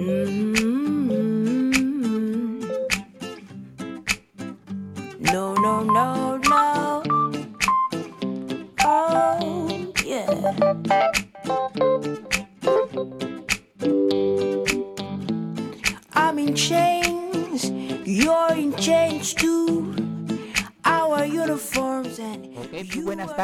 [0.00, 0.59] No,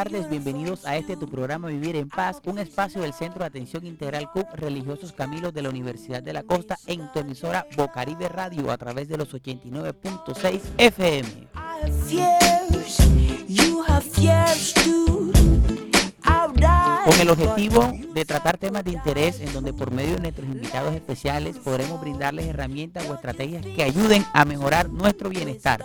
[0.03, 3.83] tardes, bienvenidos a este tu programa Vivir en Paz, un espacio del Centro de Atención
[3.83, 8.69] Integral CUC Religiosos Camilos de la Universidad de la Costa en tu emisora Bocaribe Radio
[8.69, 11.47] a través de los 89.6 FM.
[17.03, 20.93] Con el objetivo de tratar temas de interés en donde por medio de nuestros invitados
[20.93, 25.83] especiales podremos brindarles herramientas o estrategias que ayuden a mejorar nuestro bienestar.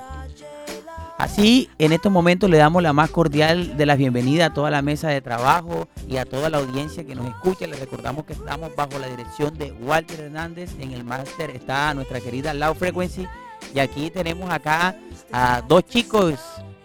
[1.18, 4.82] Así, en estos momentos le damos la más cordial de las bienvenidas a toda la
[4.82, 7.66] mesa de trabajo y a toda la audiencia que nos escucha.
[7.66, 10.70] Les recordamos que estamos bajo la dirección de Walter Hernández.
[10.80, 13.26] En el máster está nuestra querida Loud Frequency.
[13.74, 14.96] Y aquí tenemos acá
[15.32, 16.34] a dos chicos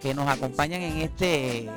[0.00, 1.68] que nos acompañan en este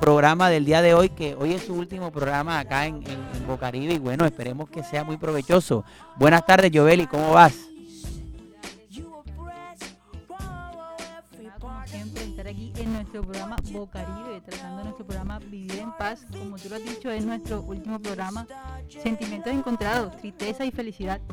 [0.00, 3.94] programa del día de hoy, que hoy es su último programa acá en, en, Bocaribe.
[3.94, 5.84] Y bueno, esperemos que sea muy provechoso.
[6.16, 7.71] Buenas tardes, Joeli, ¿cómo vas?
[12.52, 16.26] Aquí en nuestro programa Bocaribe, tratando nuestro programa Vivir en Paz.
[16.30, 18.46] Como tú lo has dicho, es nuestro último programa.
[19.02, 21.20] Sentimientos encontrados, tristeza y felicidad.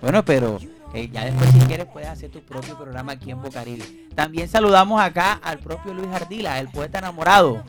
[0.00, 0.58] Bueno, pero
[0.92, 4.08] eh, ya después si quieres puedes hacer tu propio programa aquí en Bocaribe.
[4.14, 7.64] También saludamos acá al propio Luis Ardila, el poeta enamorado.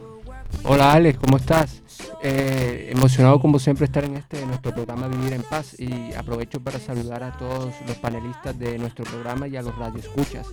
[0.66, 1.82] Hola Alex, ¿cómo estás?
[2.22, 6.78] Eh, emocionado como siempre estar en este nuestro programa Vivir en Paz y aprovecho para
[6.78, 10.48] saludar a todos los panelistas de nuestro programa y a los radioescuchas.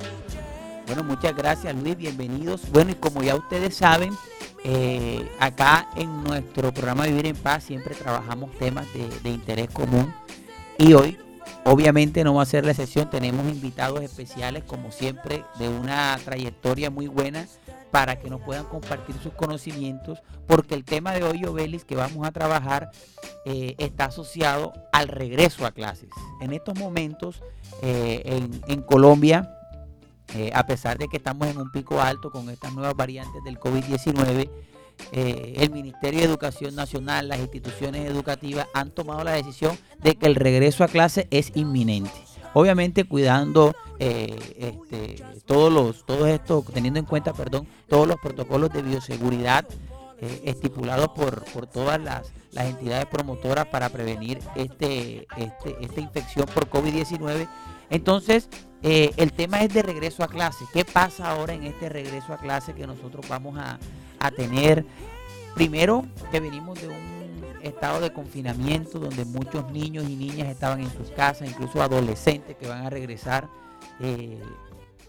[0.86, 2.70] Bueno, muchas gracias Luis, bienvenidos.
[2.70, 4.12] Bueno, y como ya ustedes saben,
[4.64, 10.12] eh, acá en nuestro programa Vivir en Paz siempre trabajamos temas de, interés común.
[10.78, 11.18] Y hoy,
[11.64, 13.08] obviamente, no va a ser la excepción.
[13.08, 17.46] Tenemos invitados especiales, como siempre, de una trayectoria muy buena
[17.92, 22.26] para que nos puedan compartir sus conocimientos, porque el tema de hoy, Obelis, que vamos
[22.26, 22.90] a trabajar,
[23.44, 26.08] eh, está asociado al regreso a clases.
[26.40, 27.42] En estos momentos,
[27.82, 29.58] eh, en Colombia,
[30.34, 33.58] eh, a pesar de que estamos en un pico alto con estas nuevas variantes del
[33.58, 34.50] COVID-19,
[35.12, 40.26] eh, el Ministerio de Educación Nacional, las instituciones educativas han tomado la decisión de que
[40.26, 42.12] el regreso a clase es inminente.
[42.54, 48.72] Obviamente cuidando eh, este, todos los, todos estos, teniendo en cuenta, perdón, todos los protocolos
[48.72, 49.66] de bioseguridad
[50.44, 56.70] estipulados por, por todas las, las entidades promotoras para prevenir este, este, esta infección por
[56.70, 57.48] COVID-19.
[57.90, 58.48] Entonces,
[58.82, 60.64] eh, el tema es de regreso a clase.
[60.72, 63.78] ¿Qué pasa ahora en este regreso a clase que nosotros vamos a,
[64.36, 64.84] tener?
[65.54, 70.90] Primero, que venimos de un estado de confinamiento donde muchos niños y niñas estaban en
[70.90, 73.48] sus casas, incluso adolescentes que van a regresar,
[74.00, 74.40] eh,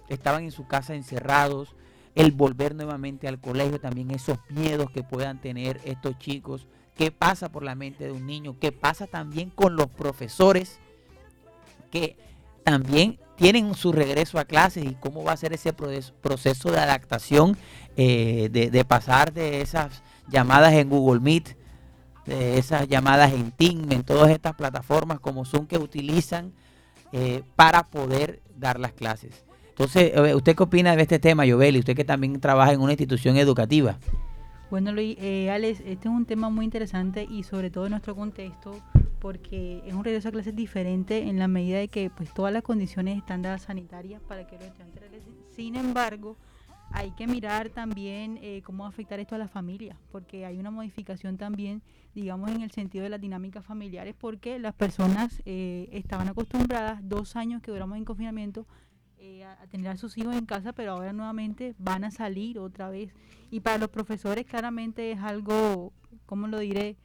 [0.08, 1.76] estaban en su casa encerrados.
[2.16, 6.68] El volver nuevamente al colegio, también esos miedos que puedan tener estos chicos.
[6.96, 8.56] ¿Qué pasa por la mente de un niño?
[8.60, 10.80] ¿Qué pasa también con los profesores
[11.90, 12.18] que
[12.64, 17.58] también tienen su regreso a clases y cómo va a ser ese proceso, de adaptación
[17.98, 21.58] eh, de, de pasar de esas llamadas en Google Meet,
[22.26, 26.54] de esas llamadas en Team, en todas estas plataformas como Zoom que utilizan
[27.12, 29.46] eh, para poder dar las clases.
[29.70, 31.80] Entonces, eh, ¿usted qué opina de este tema, Yoveli?
[31.80, 33.98] Usted que también trabaja en una institución educativa.
[34.70, 38.16] Bueno, Luis, eh, Alex, este es un tema muy interesante y sobre todo en nuestro
[38.16, 38.72] contexto,
[39.24, 42.62] porque es un regreso a clases diferente en la medida de que pues todas las
[42.62, 45.34] condiciones están dadas sanitarias para que los estudiantes regresen.
[45.50, 46.36] Sin embargo,
[46.92, 51.38] hay que mirar también eh, cómo afectar esto a las familias, porque hay una modificación
[51.38, 51.82] también,
[52.14, 57.38] digamos, en el sentido de las dinámicas familiares, porque las personas eh, estaban acostumbradas dos
[57.38, 58.68] años que duramos en confinamiento
[59.20, 62.60] eh, a, a tener a sus hijos en casa, pero ahora nuevamente van a salir
[62.60, 63.14] otra vez.
[63.52, 65.94] Y para los profesores claramente es algo,
[66.26, 66.98] ¿cómo lo diré?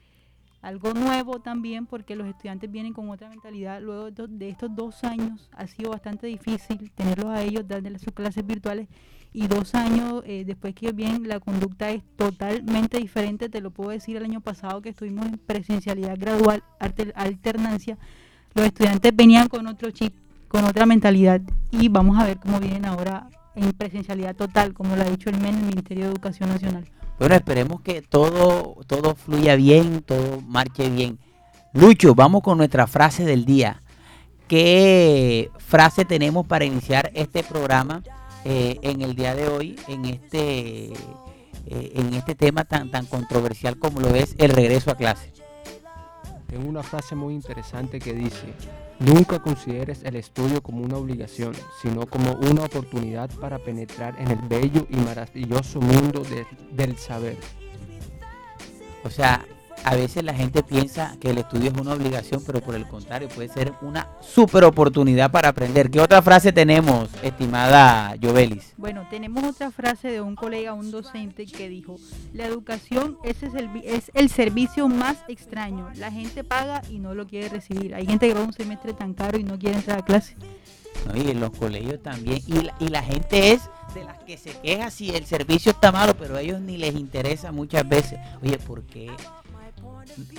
[0.60, 3.80] Algo nuevo también porque los estudiantes vienen con otra mentalidad.
[3.80, 8.44] Luego de, estos- dos años ha sido bastante difícil tenerlos a ellos, darles sus clases
[8.44, 8.88] virtuales.
[9.32, 13.48] Y dos años eh, después que vienen, la conducta es totalmente diferente.
[13.48, 17.96] Te lo puedo decir el año pasado que estuvimos en presencialidad gradual, alter- alternancia.
[18.54, 20.14] Los estudiantes venían con otro chip,
[20.48, 21.40] con otra mentalidad.
[21.70, 25.38] Y vamos a ver cómo vienen ahora en presencialidad total, como lo ha dicho el
[25.40, 26.84] MEN, el Ministerio de Educación Nacional.
[27.18, 31.18] Bueno, esperemos que todo, todo fluya bien, todo marche bien.
[31.72, 33.82] Lucho, vamos con nuestra frase del día.
[34.46, 38.02] ¿Qué frase tenemos para iniciar este programa
[38.44, 43.78] eh, en el día de hoy, en este, eh, en este tema tan, tan controversial
[43.78, 45.37] como lo es el regreso a clase?
[46.48, 48.54] Tengo una frase muy interesante que dice,
[49.00, 51.52] nunca consideres el estudio como una obligación,
[51.82, 57.36] sino como una oportunidad para penetrar en el bello y maravilloso mundo de- del saber.
[59.04, 59.44] O sea,
[59.84, 63.28] a veces la gente piensa que el estudio es una obligación, pero por el contrario,
[63.28, 65.90] puede ser una super oportunidad para aprender.
[65.90, 68.74] ¿Qué otra frase tenemos, estimada Jovelis?
[68.76, 71.96] Bueno, tenemos otra frase de un colega, un docente, que dijo,
[72.32, 75.88] la educación es el, es el servicio más extraño.
[75.96, 77.94] La gente paga y no lo quiere recibir.
[77.94, 80.36] Hay gente que va a un semestre tan caro y no quiere entrar a clase.
[81.06, 81.16] ¿no?
[81.16, 82.42] Y en los colegios también.
[82.46, 83.62] Y la, y la gente es
[83.94, 86.94] de las que se queja si el servicio está malo, pero a ellos ni les
[86.94, 88.18] interesa muchas veces.
[88.42, 89.10] Oye, ¿por qué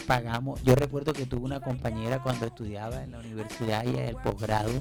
[0.08, 0.62] pagamos?
[0.64, 4.72] Yo recuerdo que tuve una compañera cuando estudiaba en la universidad y en el posgrado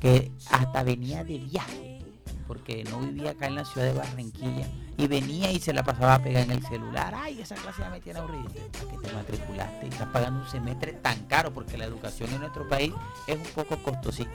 [0.00, 2.00] que hasta venía de viaje,
[2.46, 4.66] porque no vivía acá en la ciudad de Barranquilla,
[4.96, 7.14] y venía y se la pasaba a pegar en el celular.
[7.16, 8.48] Ay, esa clase ya me tiene aburrido.
[8.72, 9.86] ¿Para qué te matriculaste?
[9.86, 12.92] Y estás pagando un semestre tan caro, porque la educación en nuestro país
[13.26, 14.30] es un poco costosita.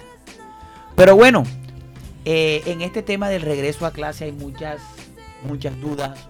[0.95, 1.43] Pero bueno,
[2.25, 4.81] eh, en este tema del regreso a clase hay muchas,
[5.47, 6.27] muchas dudas,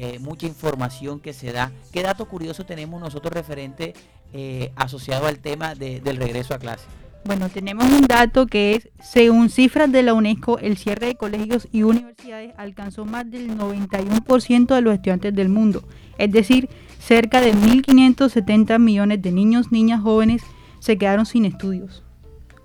[0.00, 1.72] eh, mucha información que se da.
[1.92, 3.94] ¿Qué dato curioso tenemos nosotros referente
[4.32, 6.84] eh, asociado al tema de- del regreso a clase?
[7.24, 11.66] Bueno, tenemos un dato que es, según cifras de la UNESCO, el cierre de colegios
[11.72, 15.82] y universidades alcanzó más del 91% de los estudiantes del mundo.
[16.16, 16.68] Es decir,
[17.00, 20.42] cerca de 1.570 millones de niños, niñas, jóvenes
[20.78, 22.04] se quedaron sin estudios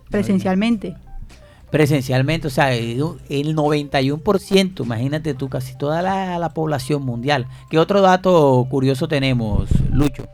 [0.09, 0.95] presencialmente.
[1.73, 7.47] Presencialmente, o sea, el el 91%, imagínate tú, casi toda la, la población mundial.
[7.71, 10.27] ¿Qué otro dato curioso tenemos, Lucho?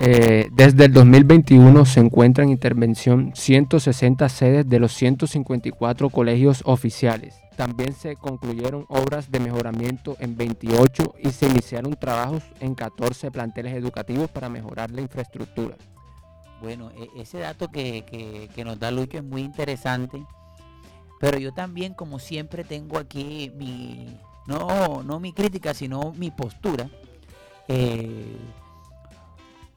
[0.00, 7.36] Eh, desde el 2021 se encuentran en intervención 160 sedes de los 154 colegios oficiales.
[7.54, 13.74] También se concluyeron obras de mejoramiento en 28 y se iniciaron trabajos en 14 planteles
[13.74, 15.76] educativos para mejorar la infraestructura.
[16.62, 20.24] Bueno, e- ese dato que, que- que nos da Lucho es muy interesante.
[21.20, 24.06] Pero yo también, como siempre, tengo aquí mi,
[24.46, 26.88] no, no mi crítica, sino mi postura.
[27.68, 28.36] Eh,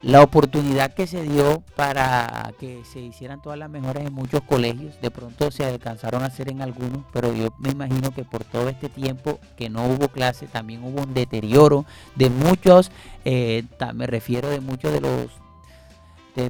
[0.02, 5.00] la oportunidad que se dio para que se hicieran todas las mejoras en muchos colegios,
[5.00, 8.68] de pronto se alcanzaron a hacer en algunos, pero yo me imagino que por todo
[8.68, 12.90] este tiempo que no hubo clase, también hubo un deterioro de muchos,
[13.24, 15.30] eh, me refiero de muchos de los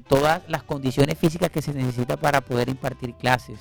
[0.00, 3.58] todas las condiciones físicas que se necesita para poder impartir clases.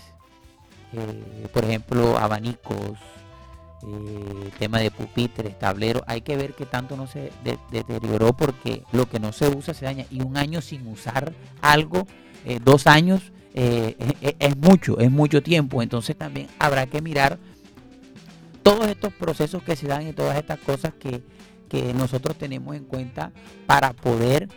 [0.94, 2.98] Eh, por ejemplo, abanicos,
[3.88, 6.04] eh, tema de pupitres, tableros.
[6.08, 9.74] Hay que ver que tanto no se de- deterioró porque lo que no se usa
[9.74, 10.06] se daña.
[10.10, 12.08] Y un año sin usar algo,
[12.46, 15.82] eh, dos años, eh, es, es- es mucho, es mucho tiempo.
[15.82, 17.38] Entonces también habrá que mirar
[18.64, 21.22] todos estos procesos que se dan y todas estas cosas que,
[21.70, 23.32] que nosotros tenemos en cuenta
[23.68, 24.50] para poder,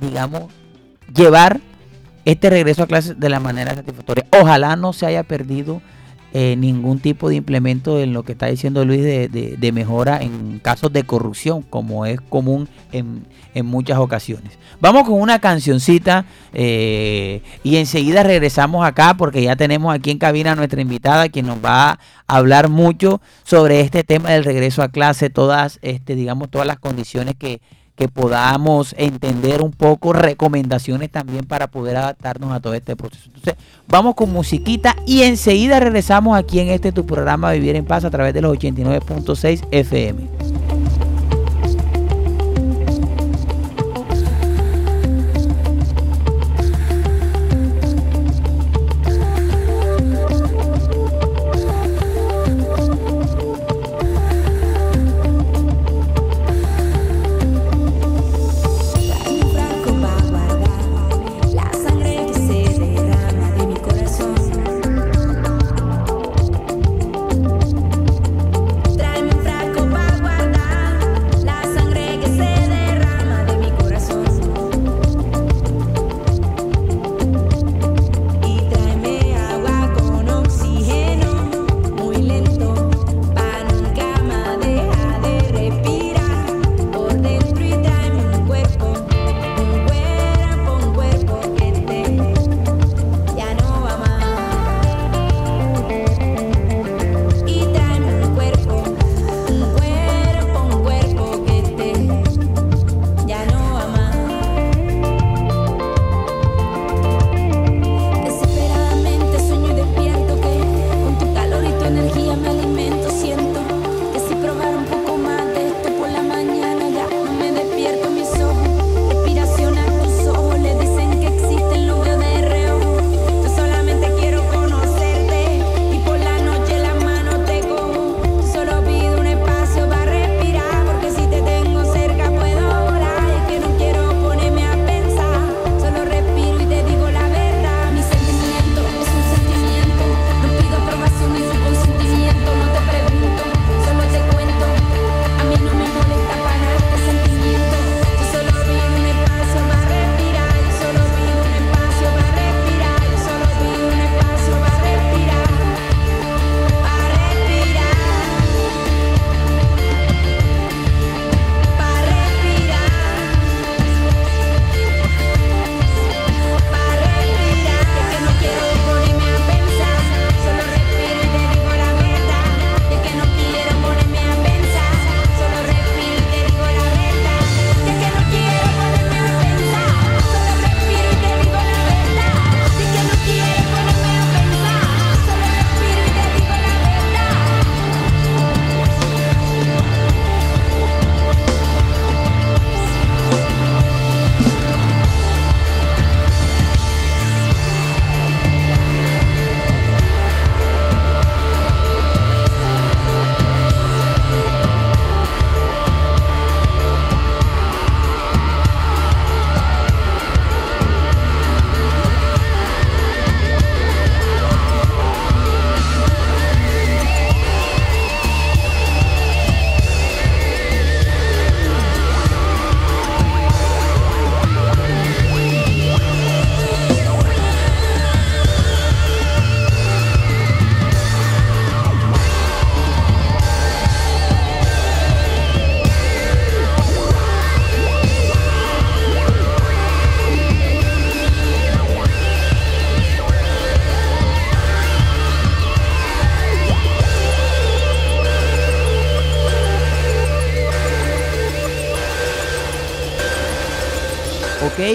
[0.00, 0.44] digamos,
[1.14, 1.60] llevar
[2.24, 4.26] este regreso a clases de la manera satisfactoria.
[4.38, 5.80] Ojalá no se haya perdido
[6.34, 10.58] eh, ningún tipo de implemento en lo que está diciendo Luis de, de- mejora en
[10.58, 13.24] casos de corrupción, como es común en,
[13.54, 14.58] en muchas ocasiones.
[14.78, 20.52] Vamos con una cancioncita eh, y enseguida regresamos acá porque ya tenemos aquí en cabina
[20.52, 24.88] a nuestra invitada quien nos va a hablar mucho sobre este tema del regreso a
[24.90, 27.62] clase, todas, este, digamos, todas las condiciones que,
[27.98, 33.24] que podamos entender un poco, recomendaciones también para poder adaptarnos a todo este proceso.
[33.26, 33.56] Entonces,
[33.88, 38.10] vamos con musiquita y enseguida regresamos aquí en este tu programa Vivir en Paz a
[38.10, 40.57] través de los 89.6 FM.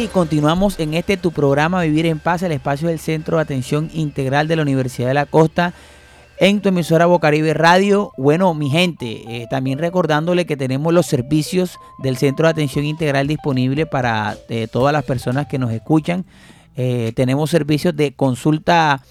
[0.04, 3.90] Ok, continuamos en este tu programa Vivir en Paz, el espacio del Centro de Atención
[3.94, 5.74] Integral de la Universidad de la Costa
[6.40, 8.12] en tu emisora Bocaribe Radio.
[8.18, 13.28] Bueno, mi gente, eh, también recordándole que tenemos los servicios del Centro de Atención Integral
[13.28, 16.26] disponible para eh, todas las personas que nos escuchan.
[16.76, 19.04] Eh, tenemos servicios de consulta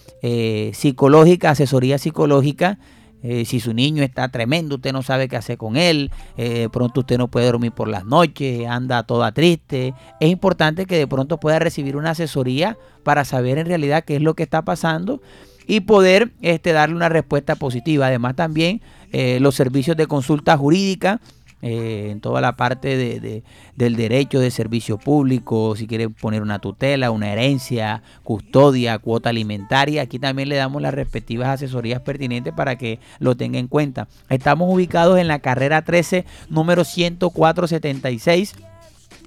[0.72, 2.78] psicológica, asesoría psicológica.
[3.22, 7.18] Si su niño está tremendo, usted no sabe qué hacer con él, de pronto usted
[7.18, 9.94] no puede dormir por las noches, anda toda triste.
[10.20, 14.22] Es importante que de pronto pueda recibir una asesoría para saber en realidad qué es
[14.22, 15.20] lo que está pasando
[15.66, 18.06] y poder este, darle una respuesta positiva.
[18.06, 18.80] Además también
[19.12, 21.20] eh, los servicios de consulta jurídica.
[21.64, 23.44] Eh, en toda la parte de,
[23.76, 30.02] del derecho de servicio público, si quiere poner una tutela, una herencia, custodia, cuota alimentaria,
[30.02, 34.08] aquí también le damos las respectivas asesorías pertinentes para que lo tenga en cuenta.
[34.28, 38.56] Estamos ubicados en la carrera 13, número 10476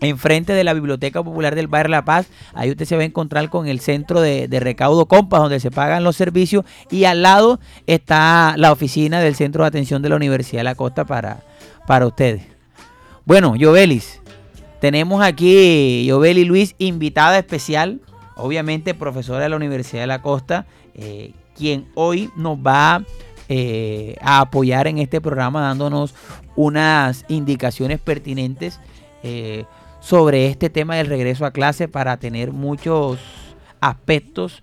[0.01, 2.27] enfrente de la Biblioteca Popular del Barrio La Paz.
[2.54, 6.04] Ahí usted se va a encontrar con el centro de, recaudo Compas, donde se pagan
[6.04, 6.65] los servicios.
[6.92, 10.75] Y al lado está la oficina del Centro de Atención de la Universidad de la
[10.75, 11.44] Costa para,
[11.88, 12.44] para ustedes.
[13.25, 14.22] Bueno, Jovelis,
[14.80, 18.01] tenemos aquí Joveli Luis, invitada especial,
[18.36, 23.04] obviamente profesora de la Universidad de la Costa, eh, quien hoy nos va
[23.50, 26.13] eh, a apoyar en este programa dándonos
[26.56, 28.80] unas indicaciones pertinentes
[29.24, 29.65] eh,
[30.01, 33.20] sobre este tema del regreso a clase para tener muchos
[33.82, 34.62] aspectos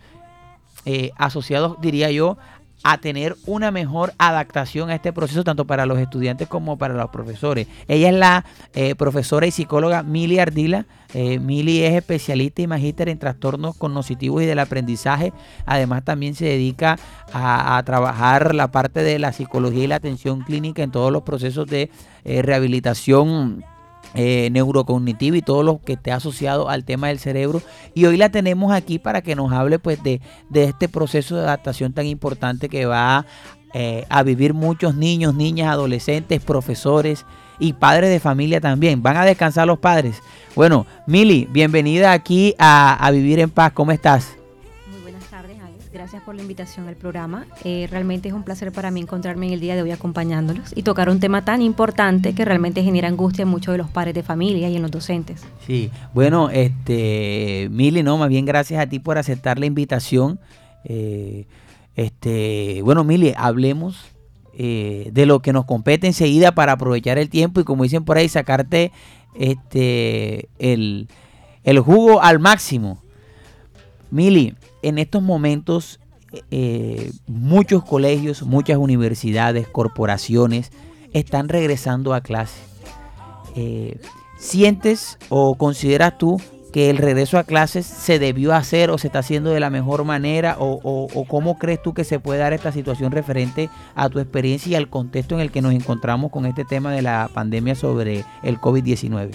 [1.16, 2.38] asociados, diría yo,
[2.82, 7.10] a tener una mejor adaptación a este proceso, tanto para los estudiantes como para los
[7.10, 7.66] profesores.
[7.88, 10.86] Ella es la eh, profesora y psicóloga Mili Ardila.
[11.14, 15.32] Eh, Mili es especialista y magíster en trastornos cognitivos y del aprendizaje.
[15.66, 16.98] Además, también se dedica
[17.32, 21.22] a, a, trabajar la parte de la psicología y la atención clínica en todos los
[21.22, 21.90] procesos de
[22.24, 23.64] rehabilitación
[24.14, 27.62] eh, neurocognitiva y todo lo que esté asociado al tema del cerebro.
[27.94, 30.20] Y hoy la tenemos aquí para que nos hable pues de,
[30.52, 33.24] este proceso de adaptación tan importante que va
[33.74, 37.24] eh, a vivir muchos niños, niñas, adolescentes, profesores
[37.58, 39.02] y padres de familia también.
[39.02, 40.20] Van a descansar los padres.
[40.54, 43.72] Bueno, Mili, bienvenida aquí a, a Vivir en Paz.
[43.72, 44.41] ¿Cómo estás?
[45.92, 47.46] Gracias por la invitación al programa.
[47.64, 50.82] Eh, realmente es un placer para mí encontrarme en el día de hoy acompañándolos y
[50.82, 54.22] tocar un tema tan importante que realmente genera angustia en muchos de los padres de
[54.22, 55.42] familia y en los docentes.
[55.66, 60.40] Sí, bueno, este, Mili, no, más bien gracias a ti por aceptar la invitación.
[60.84, 61.46] Eh,
[61.94, 64.06] este, bueno, Mili, hablemos
[64.54, 68.16] eh, de lo que nos compete enseguida para aprovechar el tiempo y como dicen por
[68.16, 68.92] ahí, sacarte
[69.34, 71.08] este, el,
[71.64, 72.98] el jugo al máximo.
[74.10, 76.00] Mili, en estos momentos
[76.50, 80.72] eh, muchos colegios, muchas universidades, corporaciones
[81.12, 82.60] están regresando a clase.
[83.54, 83.98] Eh,
[84.38, 86.40] ¿Sientes o consideras tú
[86.72, 90.04] que el regreso a clases se debió hacer o se está haciendo de la mejor
[90.04, 90.56] manera?
[90.58, 94.72] O, o, cómo crees tú que se puede dar esta situación referente a tu experiencia
[94.72, 98.24] y al contexto en el que nos encontramos con este tema de la pandemia sobre
[98.42, 99.30] el COVID-19?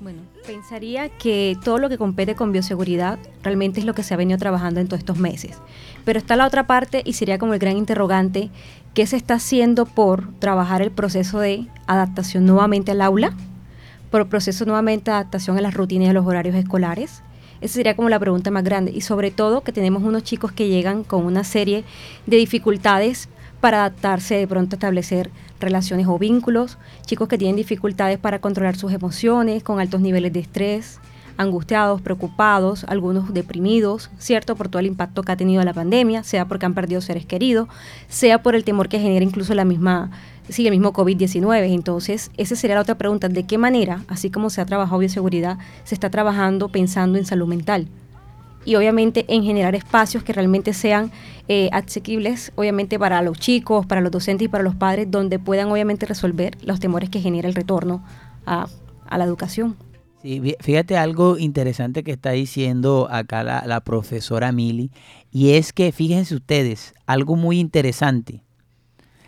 [0.00, 4.16] Bueno, pensaría que todo lo que compete con bioseguridad realmente es lo que se ha
[4.16, 5.58] venido trabajando en todos estos meses.
[6.04, 8.50] Pero está la otra parte y sería como el gran interrogante,
[8.94, 13.34] ¿qué se está haciendo por trabajar el proceso de adaptación nuevamente al aula?
[14.10, 17.22] Por el proceso nuevamente de adaptación a las rutinas y a los horarios escolares.
[17.60, 18.92] Esa sería como la pregunta más grande.
[18.94, 21.84] Y sobre todo que tenemos unos chicos que llegan con una serie
[22.26, 23.28] de dificultades
[23.60, 28.92] para adaptarse, de pronto establecer relaciones o vínculos, chicos que tienen dificultades para controlar sus
[28.92, 31.00] emociones, con altos niveles de estrés,
[31.36, 34.56] angustiados, preocupados, algunos deprimidos, ¿cierto?
[34.56, 37.68] Por todo el impacto que ha tenido la pandemia, sea porque han perdido seres queridos,
[38.08, 40.10] sea por el temor que genera incluso la misma,
[40.48, 41.74] sí, el mismo COVID-19.
[41.74, 45.58] Entonces, esa sería la otra pregunta, ¿de qué manera, así como se ha trabajado bioseguridad,
[45.84, 47.88] se está trabajando pensando en salud mental?
[48.66, 51.12] Y obviamente en generar espacios que realmente sean
[51.48, 55.70] eh, asequibles, obviamente para los chicos, para los docentes y para los padres, donde puedan
[55.70, 58.04] obviamente resolver los temores que genera el retorno
[58.44, 58.66] a,
[59.16, 59.76] la educación.
[60.20, 64.90] Sí, fíjate algo interesante que está diciendo acá la, la profesora Mili,
[65.30, 68.42] y es que fíjense ustedes, algo muy interesante.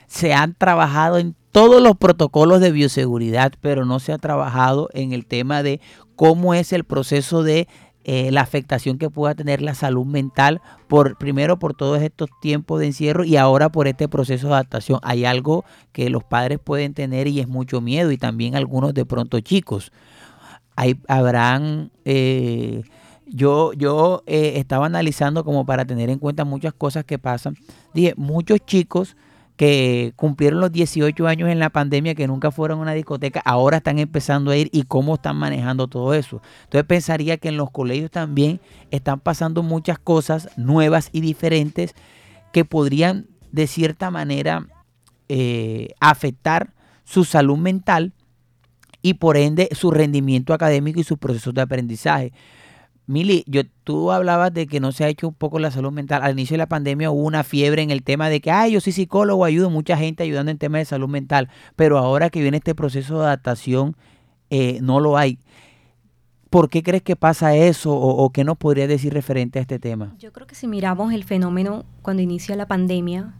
[0.08, 5.12] Se han trabajado en todos los protocolos de bioseguridad, pero no se ha trabajado en
[5.12, 5.80] el tema de
[6.16, 7.68] cómo es el proceso de
[8.10, 12.80] eh, la afectación que pueda tener la salud mental, por primero por todos estos tiempos
[12.80, 14.98] de encierro y ahora por este proceso de adaptación.
[15.02, 19.04] Hay algo que los padres pueden tener y es mucho miedo y también algunos de
[19.04, 19.92] pronto chicos.
[20.74, 21.90] Hay, habrán...
[22.06, 22.82] Eh,
[23.26, 27.56] yo, yo eh, estaba analizando como para tener en cuenta muchas cosas que pasan.
[27.92, 29.18] Dije, muchos chicos
[29.58, 33.78] que cumplieron los 18 años en la pandemia, que nunca fueron a una discoteca, ahora
[33.78, 36.40] están empezando a ir y cómo están manejando todo eso.
[36.62, 38.60] Entonces pensaría que en los colegios también
[38.92, 41.96] están pasando muchas cosas nuevas y diferentes
[42.52, 44.68] que podrían de cierta manera
[45.28, 48.12] eh, afectar su salud mental
[49.02, 52.32] y por ende su rendimiento académico y sus procesos de aprendizaje.
[53.08, 56.22] Mili, yo, tú hablabas de que no se ha hecho un poco la salud mental.
[56.22, 58.82] Al inicio de la pandemia hubo una fiebre en el tema de que, ay, yo
[58.82, 62.58] soy psicólogo, ayudo, mucha gente ayudando en temas de salud mental, pero ahora que viene
[62.58, 63.96] este proceso de adaptación,
[64.50, 65.38] eh, no lo hay.
[66.50, 69.78] ¿Por qué crees que pasa eso o, o qué nos podría decir referente a este
[69.78, 70.14] tema?
[70.18, 73.32] Yo creo que si miramos el fenómeno cuando inicia la pandemia,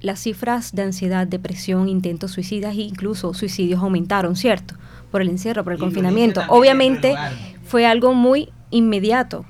[0.00, 4.76] las cifras de ansiedad, depresión, intentos suicidas e incluso suicidios aumentaron, ¿cierto?
[5.10, 6.42] Por el encierro, por el confinamiento.
[6.48, 7.16] Obviamente
[7.64, 9.44] fue algo muy inmediato,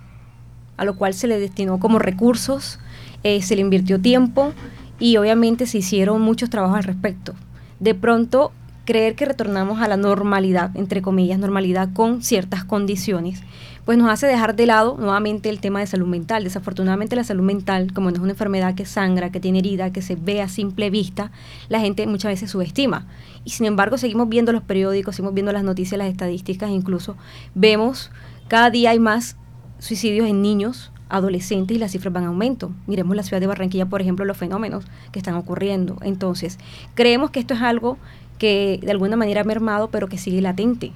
[0.77, 2.79] a lo cual se le destinó como recursos,
[3.23, 4.53] eh, se le invirtió tiempo
[4.99, 7.35] y obviamente se hicieron muchos trabajos al respecto.
[7.81, 8.53] De pronto,
[8.85, 13.43] creer que retornamos a la normalidad, entre comillas, normalidad con ciertas condiciones,
[13.85, 16.45] pues nos hace dejar de lado nuevamente el tema de salud mental.
[16.45, 20.03] Desafortunadamente la salud mental, como no es una enfermedad que sangra, que tiene herida, que
[20.03, 21.31] se ve a simple vista,
[21.69, 23.07] la gente muchas veces subestima.
[23.45, 27.17] Y sin embargo seguimos viendo los periódicos, seguimos viendo las noticias, las estadísticas, incluso
[27.55, 28.11] vemos
[28.51, 29.37] cada día hay más
[29.79, 32.73] suicidios en niños, adolescentes y las cifras van a aumento.
[32.89, 35.99] Miremos la ciudad de Barranquilla, por ejemplo, los fenómenos que están ocurriendo.
[36.03, 36.59] Entonces,
[36.97, 37.97] creemos que esto es algo
[38.39, 40.91] que de alguna manera ha mermado, pero que sigue latente.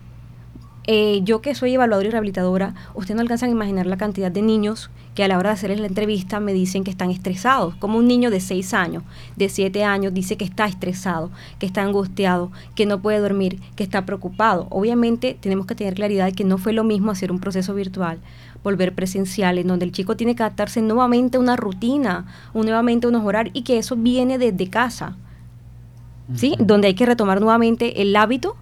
[0.86, 4.42] Eh, yo que soy evaluadora y rehabilitadora, usted no alcanzan a imaginar la cantidad de
[4.42, 7.96] niños que a la hora de hacerles la entrevista me dicen que están estresados, como
[7.96, 9.02] un niño de 6 años,
[9.36, 13.82] de 7 años, dice que está estresado, que está angustiado, que no puede dormir, que
[13.82, 14.66] está preocupado.
[14.70, 18.18] Obviamente tenemos que tener claridad de que no fue lo mismo hacer un proceso virtual,
[18.62, 23.10] volver presencial, en donde el chico tiene que adaptarse nuevamente a una rutina, nuevamente a
[23.10, 25.16] unos horarios, y que eso viene desde casa.
[26.34, 26.56] ¿Sí?
[26.58, 28.56] Donde hay que retomar nuevamente el hábito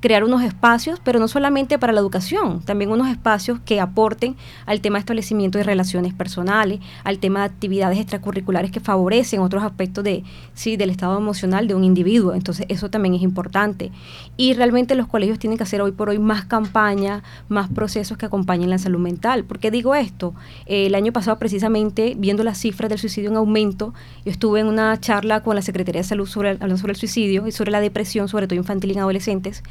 [0.00, 4.80] crear unos espacios, pero no solamente para la educación, también unos espacios que aporten al
[4.80, 10.04] tema de establecimiento de relaciones personales, al tema de actividades extracurriculares que favorecen otros aspectos
[10.04, 10.22] de,
[10.54, 12.34] sí, del estado emocional de un individuo.
[12.34, 13.90] Entonces, eso también es importante.
[14.36, 18.26] Y realmente los colegios tienen que hacer hoy por hoy más campañas, más procesos que
[18.26, 19.44] acompañen la salud mental.
[19.44, 20.34] ¿Por qué digo esto?
[20.66, 24.68] Eh, el año pasado, precisamente, viendo las cifras del suicidio en aumento, yo estuve en
[24.68, 28.28] una charla con la Secretaría de Salud sobre, sobre el suicidio y sobre la depresión,
[28.28, 29.62] sobre todo infantil y en adolescentes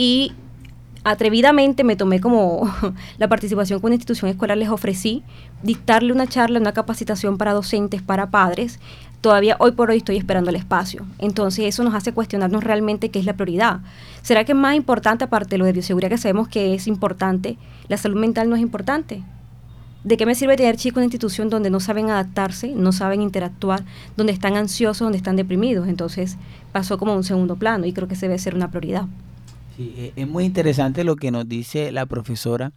[0.00, 0.32] y
[1.04, 2.74] atrevidamente me tomé como
[3.18, 5.22] la participación con una institución escolar, les ofrecí
[5.62, 8.80] dictarle una charla, una capacitación para docentes, para padres.
[9.20, 11.04] Todavía hoy por hoy estoy esperando el espacio.
[11.18, 13.80] Entonces eso nos hace cuestionarnos realmente qué es la prioridad.
[14.22, 17.58] ¿Será que es más importante, aparte de lo de bioseguridad que sabemos que es importante,
[17.88, 19.22] la salud mental no es importante?
[20.02, 23.20] ¿De qué me sirve tener chicos en una institución donde no saben adaptarse, no saben
[23.20, 23.84] interactuar,
[24.16, 25.88] donde están ansiosos, donde están deprimidos?
[25.88, 26.38] Entonces
[26.72, 29.04] pasó como un segundo plano y creo que se debe ser una prioridad.
[29.80, 32.72] Sí, es muy interesante lo que nos dice la profesora.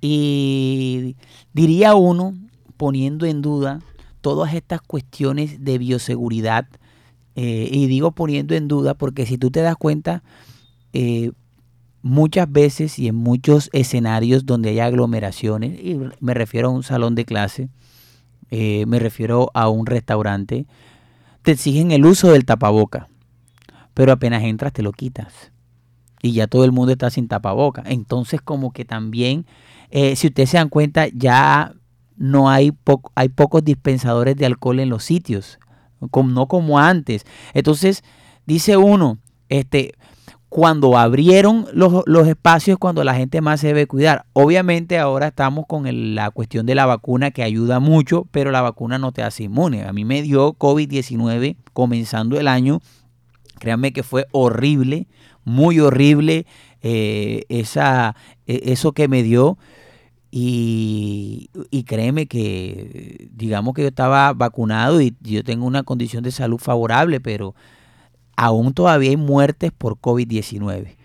[0.00, 1.14] Y
[1.52, 2.34] diría uno,
[2.78, 3.80] poniendo en duda
[4.22, 6.66] todas estas cuestiones de bioseguridad,
[7.36, 10.22] eh, y digo poniendo en duda porque si tú te das cuenta,
[10.94, 11.32] eh,
[12.00, 17.14] muchas veces y en muchos escenarios donde hay aglomeraciones, y me refiero a un salón
[17.14, 17.68] de clase,
[18.50, 20.64] eh, me refiero a un restaurante,
[21.42, 23.08] te exigen el uso del tapaboca,
[23.92, 25.51] pero apenas entras te lo quitas
[26.22, 27.82] y ya todo el mundo está sin tapaboca.
[27.84, 29.44] Entonces como que también,
[29.90, 31.74] eh, si ustedes se dan cuenta, ya
[32.16, 32.72] no hay,
[33.14, 35.58] hay pocos dispensadores de alcohol en los sitios,
[36.10, 37.26] como, no como antes.
[37.52, 38.04] Entonces,
[38.46, 39.94] dice uno, este,
[40.48, 44.26] cuando abrieron los, los, espacios, cuando la gente más se debe cuidar.
[44.34, 48.98] Obviamente ahora estamos con la cuestión de la vacuna que ayuda mucho, pero la vacuna
[48.98, 49.84] no te hace inmune.
[49.84, 52.80] A mí me dio COVID-19 comenzando el año.
[53.58, 55.08] Créanme que fue horrible,
[55.44, 56.46] muy horrible
[56.82, 59.58] eh, esa, e, eso que me dio.
[60.30, 66.30] Y, y, créeme que, digamos que yo estaba vacunado y yo tengo una condición de
[66.30, 67.54] salud favorable, pero
[68.34, 70.96] aún todavía hay muertes por COVID-19.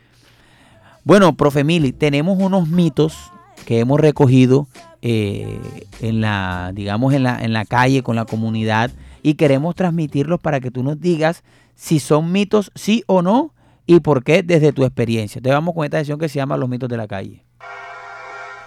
[1.04, 3.18] Bueno, profe Mili, tenemos unos mitos
[3.66, 4.68] que hemos recogido
[5.02, 5.60] eh,
[6.02, 8.92] en la, digamos, en la, en la calle con la comunidad
[9.24, 11.44] y queremos transmitirlos para que tú nos digas
[11.76, 13.54] si son mitos, sí o no,
[13.88, 15.42] y por qué desde tu experiencia.
[15.42, 17.44] Te vamos con esta sesión que se llama Los mitos de la calle.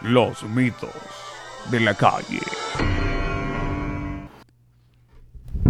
[0.03, 0.91] Los mitos
[1.71, 2.41] de la calle.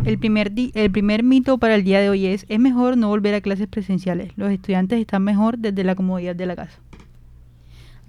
[0.05, 3.35] El primer, el primer mito para el día de hoy es, es mejor no volver
[3.35, 4.33] a clases presenciales.
[4.37, 6.81] Los estudiantes están mejor desde la comodidad de la casa.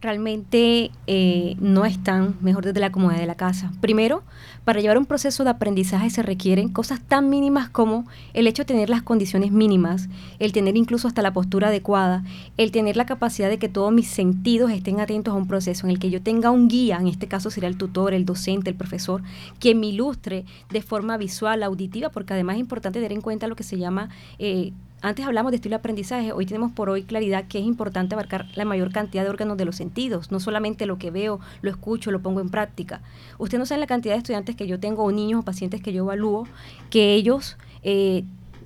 [0.02, 3.72] Realmente eh, no están mejor desde la comodidad de la casa.
[3.82, 4.24] Primero,
[4.66, 8.68] para llevar un proceso de aprendizaje se requieren cosas tan mínimas como el hecho de
[8.68, 10.10] tener las condiciones mínimas,
[10.40, 12.24] el tener incluso hasta la postura adecuada,
[12.58, 15.92] el tener la capacidad de que todos mis sentidos estén atentos a un proceso en
[15.92, 18.76] el que yo tenga un guía, en este caso sería el tutor, el docente, el
[18.76, 19.22] profesor,
[19.60, 23.56] que me ilustre de forma visual, auditiva, porque además es importante tener en cuenta lo
[23.56, 24.10] que se llama...
[24.40, 28.16] Eh, antes hablamos de estilo de aprendizaje, hoy tenemos por hoy claridad que es importante
[28.16, 31.70] abarcar la mayor cantidad de órganos de los sentidos, no solamente lo que veo, lo
[31.70, 33.02] escucho, lo pongo en práctica.
[33.38, 35.94] Usted no sabe la cantidad de estudiantes que yo tengo o niños o pacientes que
[35.94, 36.48] yo evalúo,
[36.90, 37.58] que ellos...
[37.84, 38.24] Eh,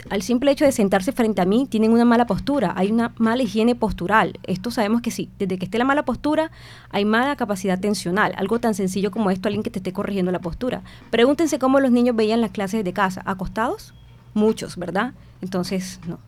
[0.09, 3.41] al simple hecho de sentarse frente a mí, tienen una mala postura, hay una mala
[3.41, 4.39] higiene postural.
[4.43, 6.51] Esto sabemos que sí, desde que esté la mala postura,
[6.91, 8.33] hay mala capacidad tensional.
[8.37, 10.83] Algo tan sencillo como esto, alguien que te esté corrigiendo la postura.
[11.09, 13.95] Pregúntense cómo los niños veían las clases de casa, acostados,
[14.35, 15.13] muchos, ¿verdad?
[15.41, 16.19] Entonces, no.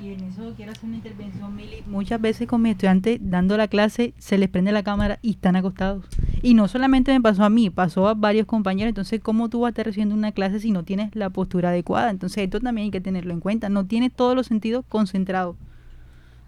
[0.00, 1.82] Y en eso quiero hacer una intervención, Mili.
[1.86, 5.56] Muchas veces con mis estudiantes dando la clase se les prende la cámara y están
[5.56, 6.04] acostados.
[6.40, 8.90] Y no solamente me pasó a mí, pasó a varios compañeros.
[8.90, 12.10] Entonces, ¿cómo tú vas a estar recibiendo una clase si no tienes la postura adecuada?
[12.10, 13.68] Entonces, esto también hay que tenerlo en cuenta.
[13.68, 15.56] No tienes todos los sentidos concentrados.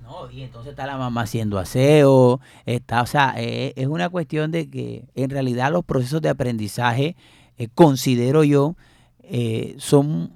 [0.05, 4.51] No, y entonces está la mamá haciendo aseo, está, o sea, eh, es una cuestión
[4.51, 7.15] de que en realidad los procesos de aprendizaje,
[7.59, 8.75] eh, considero yo,
[9.23, 10.33] eh, son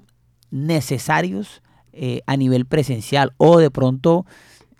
[0.55, 1.61] necesarios
[1.93, 4.25] eh, a nivel presencial o de pronto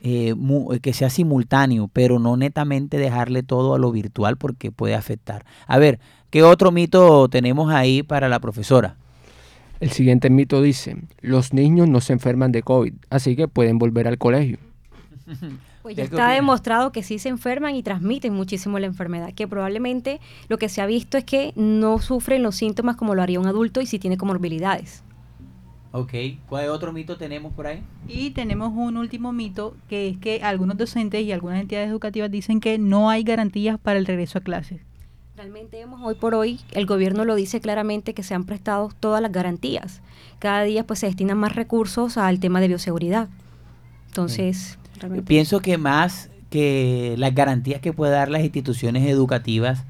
[0.02, 4.96] eh, mu- que sea simultáneo, pero no netamente dejarle todo a lo virtual porque puede
[4.96, 5.46] afectar.
[5.68, 8.96] A ver, ¿qué otro mito tenemos ahí para la profesora?
[9.80, 14.08] El siguiente mito dice, los niños no se enferman de COVID, así que pueden volver
[14.08, 14.58] al colegio.
[15.82, 19.48] Pues ¿Qué ya está demostrado que sí se enferman y transmiten muchísimo la enfermedad, que
[19.48, 23.40] probablemente lo que se ha visto es que no sufren los síntomas como lo haría
[23.40, 25.04] un adulto y sí tiene comorbilidades.
[25.98, 26.12] Ok,
[26.50, 27.82] ¿cuál otro mito tenemos por ahí?
[28.10, 32.60] Y tenemos un último mito, que es que algunos docentes y algunas entidades educativas dicen
[32.60, 34.82] que no hay garantías para el regreso a clases.
[35.38, 39.22] Realmente hemos hoy por hoy, el gobierno lo dice claramente que se han prestado todas
[39.22, 40.02] las garantías.
[40.40, 43.30] Cada día pues se destinan más recursos al tema de bioseguridad.
[44.08, 49.86] Entonces, realmente- Pienso que más que las garantías que puede dar las instituciones educativas,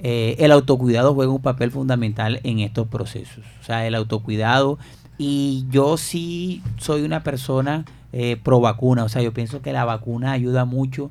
[0.00, 3.44] eh, el autocuidado juega un papel fundamental en estos procesos.
[3.60, 4.78] O sea, el autocuidado.
[5.18, 9.04] Y yo sí soy una persona eh, pro vacuna.
[9.04, 11.10] O sea, yo pienso que la vacuna ayuda mucho.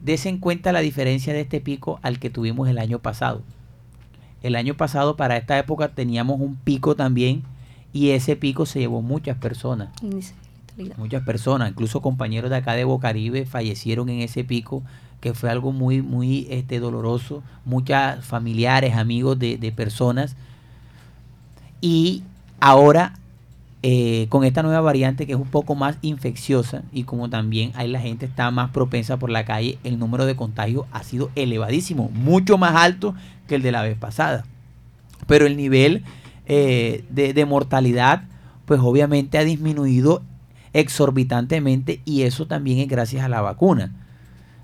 [0.00, 3.42] Dese en cuenta la diferencia de este pico al que tuvimos el año pasado.
[4.42, 7.42] El año pasado para esta época teníamos un pico también
[7.92, 9.90] y ese pico se llevó muchas personas
[10.96, 14.82] muchas personas, incluso compañeros de acá de Bocaribe fallecieron en ese pico,
[15.20, 17.42] que fue algo muy, muy este, doloroso.
[17.64, 20.36] Muchas familiares, amigos de, de personas.
[21.80, 22.24] Y
[22.62, 23.14] ahora,
[23.82, 27.88] eh, con esta nueva variante que es un poco más infecciosa y como también ahí
[27.88, 32.08] la gente está más propensa por la calle, el número de contagios ha sido elevadísimo,
[32.14, 33.16] mucho más alto
[33.48, 34.44] que el de la vez pasada.
[35.26, 36.04] Pero el nivel
[36.46, 38.22] eh, de, de mortalidad,
[38.64, 40.22] pues obviamente ha disminuido
[40.72, 43.90] exorbitantemente y eso también es gracias a la vacuna.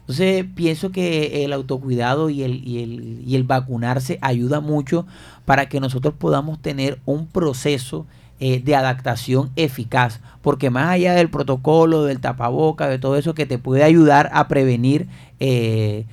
[0.08, 5.06] Entonces pienso que el autocuidado y el, y el, y el vacunarse ayuda mucho
[5.44, 8.06] para que nosotros podamos tener un proceso
[8.40, 13.44] eh, de adaptación eficaz, porque más allá del protocolo, del tapaboca, de todo eso que
[13.44, 15.08] te puede ayudar a prevenir,
[15.40, 16.06] eh,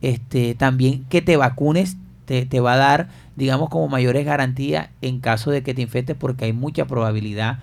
[0.00, 5.18] este, también que te vacunes te, te va a dar, digamos, como mayores garantías en
[5.18, 7.58] caso de que te infectes, porque hay mucha probabilidad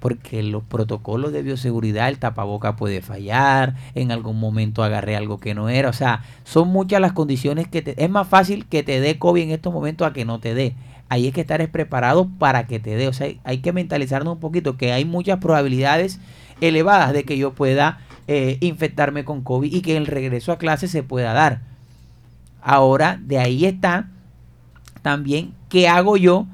[0.00, 5.54] porque los protocolos de bioseguridad, el tapaboca puede fallar, en algún momento agarré algo que
[5.54, 8.02] no era, o sea, son muchas las condiciones que te...
[8.02, 10.74] Es más fácil que te dé COVID en estos momentos a que no te dé.
[11.10, 13.72] Ahí hay que estar es preparado para que te dé, o sea, hay- hay que
[13.72, 16.18] mentalizarnos un poquito que hay muchas probabilidades
[16.60, 20.88] elevadas de que yo pueda eh, infectarme con COVID y que el regreso a clase
[20.88, 21.60] se pueda dar.
[22.62, 24.08] Ahora, de ahí está
[25.02, 26.46] también qué hago yo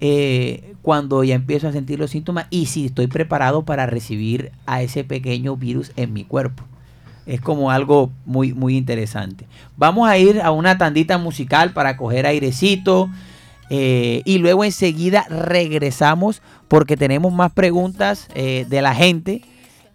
[0.00, 4.80] eh, cuando ya empiezo a sentir los síntomas y si estoy preparado para recibir a
[4.82, 6.62] ese pequeño virus en mi cuerpo.
[7.26, 9.46] Es como algo muy, muy interesante.
[9.76, 13.10] Vamos a ir a una tandita musical para coger airecito.
[13.70, 19.42] eh, y luego enseguida regresamos porque tenemos más preguntas eh, de la gente.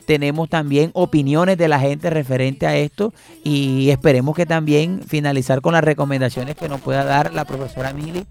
[0.05, 3.13] Tenemos también opiniones de la gente referente a esto.
[3.43, 8.25] Y esperemos que también finalizar con las recomendaciones que nos pueda dar la profesora Mili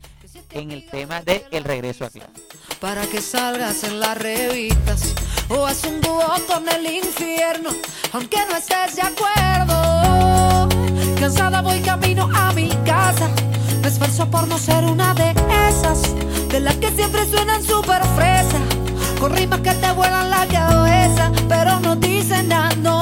[0.54, 2.32] en el tema de el regreso a clase.
[2.80, 5.14] para que salgas en las revistas
[5.48, 7.70] o haz un dúo con el infierno,
[8.12, 10.68] aunque no estés de acuerdo.
[11.18, 13.28] Cansada voy camino a mi casa,
[13.80, 15.30] me esfuerzo por no ser una de
[15.68, 16.14] esas,
[16.48, 18.58] de las que siempre suenan súper fresa,
[19.20, 23.01] con rimas que te vuelan la cabeza, pero no dicen nada, no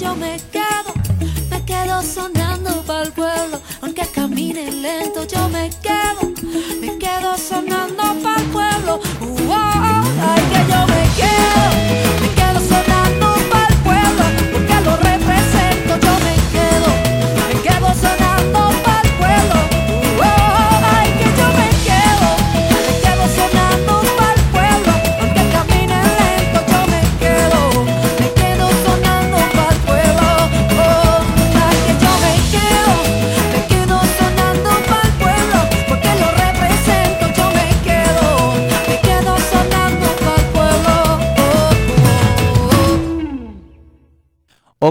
[0.00, 0.94] yo me quedo,
[1.50, 3.60] me quedo sonando para el pueblo.
[3.82, 6.32] Aunque camine lento, yo me quedo,
[6.80, 9.00] me quedo sonando para el pueblo.
[9.20, 11.79] Uh, oh, oh, ay, que yo me quedo,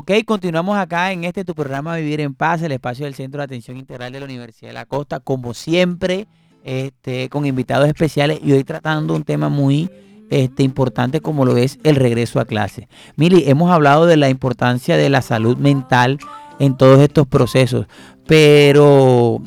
[0.10, 3.45] Ok, continuamos acá en este tu programa Vivir en Paz, el espacio del Centro de
[3.45, 6.26] Atención Integral de la Universidad de la Costa, como siempre,
[6.63, 9.88] este, con invitados especiales y hoy tratando un tema muy
[10.32, 12.88] este, importante como lo es el regreso a clase.
[13.17, 16.17] Mili, hemos hablado de la importancia de la salud mental
[16.58, 17.86] en todos estos procesos,
[18.26, 19.43] pero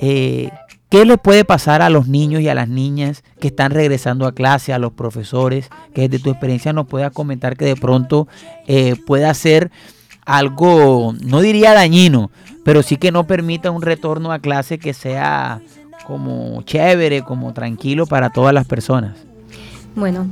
[0.00, 0.50] eh,
[0.88, 4.34] ¿qué le puede pasar a los niños y a las niñas que están regresando a
[4.34, 8.28] clase, a los profesores, que desde tu experiencia nos puedas comentar que de pronto
[8.66, 9.70] eh, pueda ser
[10.24, 12.30] algo, no diría dañino,
[12.64, 15.60] pero sí que no permita un retorno a clase que sea
[16.08, 19.14] como chévere, como tranquilo para todas las personas?
[19.94, 20.26] Bueno,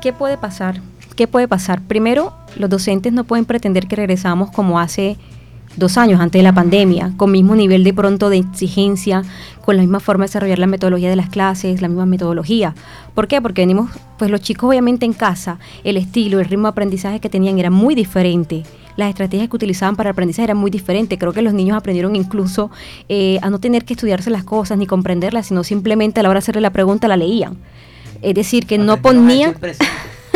[0.00, 0.80] ¿qué puede pasar?
[1.14, 1.80] ¿Qué puede pasar?
[1.80, 5.16] Primero, los docentes no pueden pretender que regresamos como hace
[5.76, 9.22] dos años antes de la pandemia, con mismo nivel de pronto de exigencia,
[9.64, 12.74] con la misma forma de desarrollar la metodología de las clases, la misma metodología.
[13.14, 13.40] ¿Por qué?
[13.40, 17.28] Porque venimos, pues los chicos obviamente en casa, el estilo, el ritmo de aprendizaje que
[17.28, 18.64] tenían era muy diferente.
[18.96, 21.18] Las estrategias que utilizaban para el aprendizaje eran muy diferentes.
[21.18, 22.70] Creo que los niños aprendieron incluso
[23.08, 26.38] eh, a no tener que estudiarse las cosas ni comprenderlas, sino simplemente a la hora
[26.38, 27.56] de hacerle la pregunta la leían.
[28.20, 29.54] Es decir, que no a ponían...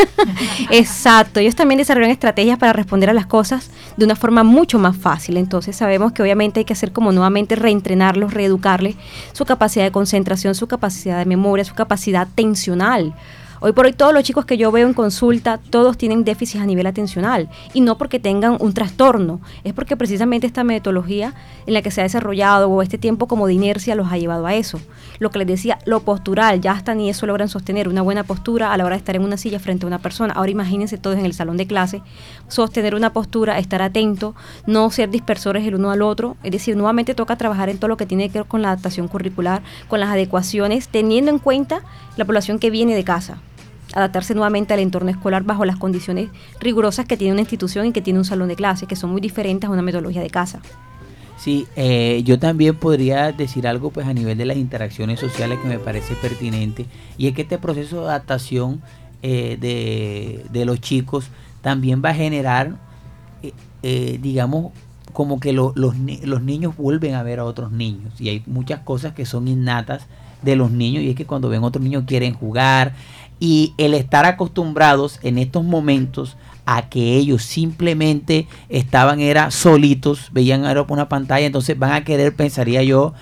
[0.70, 4.96] Exacto, ellos también desarrollan estrategias para responder a las cosas de una forma mucho más
[4.96, 5.36] fácil.
[5.36, 8.96] Entonces sabemos que obviamente hay que hacer como nuevamente reentrenarlos, reeducarles
[9.32, 13.14] su capacidad de concentración, su capacidad de memoria, su capacidad atencional.
[13.58, 16.66] Hoy por hoy todos los chicos que yo veo en consulta, todos tienen déficits a
[16.66, 21.32] nivel atencional y no porque tengan un trastorno, es porque precisamente esta metodología
[21.66, 24.46] en la que se ha desarrollado o este tiempo como de inercia los ha llevado
[24.46, 24.78] a eso.
[25.20, 28.74] Lo que les decía, lo postural, ya hasta ni eso logran sostener, una buena postura
[28.74, 30.34] a la hora de estar en una silla frente a una persona.
[30.34, 32.02] Ahora imagínense todos en el salón de clase,
[32.48, 34.34] sostener una postura, estar atento,
[34.66, 37.96] no ser dispersores el uno al otro, es decir, nuevamente toca trabajar en todo lo
[37.96, 41.80] que tiene que ver con la adaptación curricular, con las adecuaciones, teniendo en cuenta
[42.16, 43.38] la población que viene de casa
[43.94, 46.28] adaptarse nuevamente al entorno escolar bajo las condiciones
[46.60, 49.20] rigurosas que tiene una institución y que tiene un salón de clase, que son muy
[49.20, 50.60] diferentes a una metodología de casa.
[51.38, 55.68] Sí, eh, yo también podría decir algo pues a nivel de las interacciones sociales que
[55.68, 58.82] me parece pertinente y es que este proceso de adaptación
[59.22, 61.28] eh, de, de los chicos
[61.62, 62.76] también va a generar,
[63.42, 63.52] eh,
[63.82, 64.72] eh, digamos,
[65.12, 68.80] como que lo- los, los niños vuelven a ver a otros niños y hay muchas
[68.80, 70.06] cosas que son innatas
[70.46, 72.94] de los niños y es que cuando ven otros niños quieren jugar
[73.38, 80.64] y el estar acostumbrados en estos momentos a que ellos simplemente estaban era solitos, veían
[80.64, 83.12] era una pantalla, entonces van a querer, pensaría yo,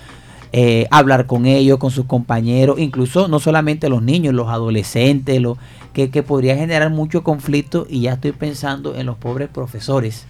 [0.53, 5.57] eh, hablar con ellos, con sus compañeros, incluso no solamente los niños, los adolescentes, lo,
[5.91, 10.25] que, que podría generar mucho conflicto y ya estoy pensando en los pobres profesores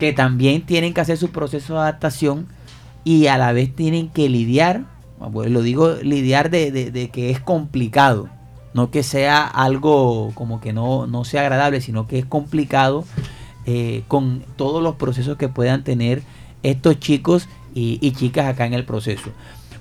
[0.00, 2.46] que también tienen que hacer su proceso de adaptación
[3.04, 4.84] y a la vez tienen que lidiar,
[5.28, 8.28] bueno, lo digo lidiar de, de- de que es complicado,
[8.72, 13.04] no que sea algo como que no, no sea agradable, sino que es complicado
[13.66, 16.22] eh, con todos los procesos que puedan tener
[16.62, 19.30] estos chicos y, y chicas acá en el proceso.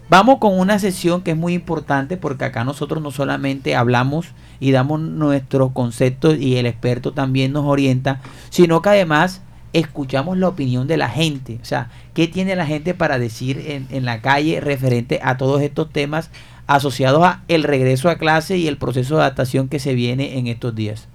[0.09, 4.27] Vamos con una sesión que es muy importante porque acá nosotros no solamente hablamos
[4.59, 9.41] y damos nuestros conceptos y el experto también nos orienta, sino que además
[9.73, 11.59] escuchamos la opinión de la gente.
[11.61, 15.61] O sea, ¿qué tiene la gente para decir en, en la calle referente a todos
[15.61, 16.29] estos temas
[16.67, 20.47] asociados a el regreso a clase y el proceso de adaptación que se viene en
[20.47, 21.07] estos días?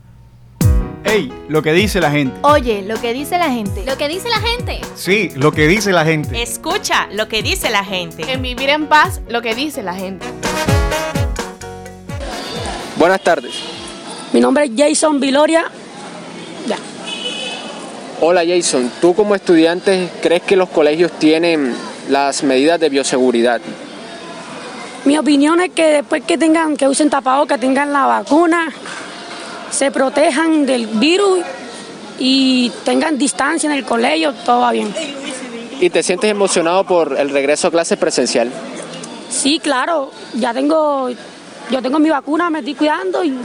[1.04, 2.34] Ey, lo que dice la gente.
[2.42, 3.84] Oye, lo que dice la gente.
[3.84, 4.80] Lo que dice la gente.
[4.94, 6.42] Sí, lo que dice la gente.
[6.42, 8.32] Escucha lo que dice la gente.
[8.32, 10.26] En vivir en paz, lo que dice la gente.
[12.96, 13.52] Buenas tardes.
[14.32, 15.66] Mi nombre es Jason Viloria.
[16.66, 16.78] Ya.
[18.26, 21.74] Hola Jason, ¿tú como estudiante crees que los colegios tienen
[22.08, 23.60] las medidas de bioseguridad?
[25.04, 28.72] Mi opinión es que después que tengan, que usen tapabocas, tengan la vacuna,
[29.70, 31.40] se protejan del virus
[32.18, 34.90] y tengan distancia en el colegio, todo va bien.
[35.78, 38.50] ¿Y te sientes emocionado por el regreso a clase presencial?
[39.28, 41.10] Sí, claro, ya tengo,
[41.70, 43.36] yo tengo mi vacuna, me estoy cuidando y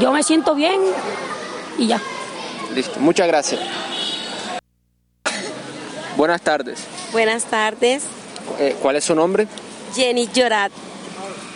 [0.00, 0.80] yo me siento bien
[1.78, 2.00] y ya.
[2.76, 3.60] Listo, muchas gracias.
[6.16, 6.78] Buenas tardes.
[7.10, 8.02] Buenas tardes,
[8.60, 9.48] Eh, ¿Cuál es su nombre?
[9.94, 10.70] Jenny Llorat.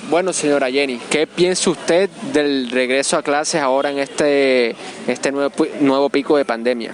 [0.09, 4.75] Bueno, señora Jenny, ¿qué piensa usted del regreso a clases ahora en este,
[5.07, 6.93] este nuevo, nuevo pico de pandemia?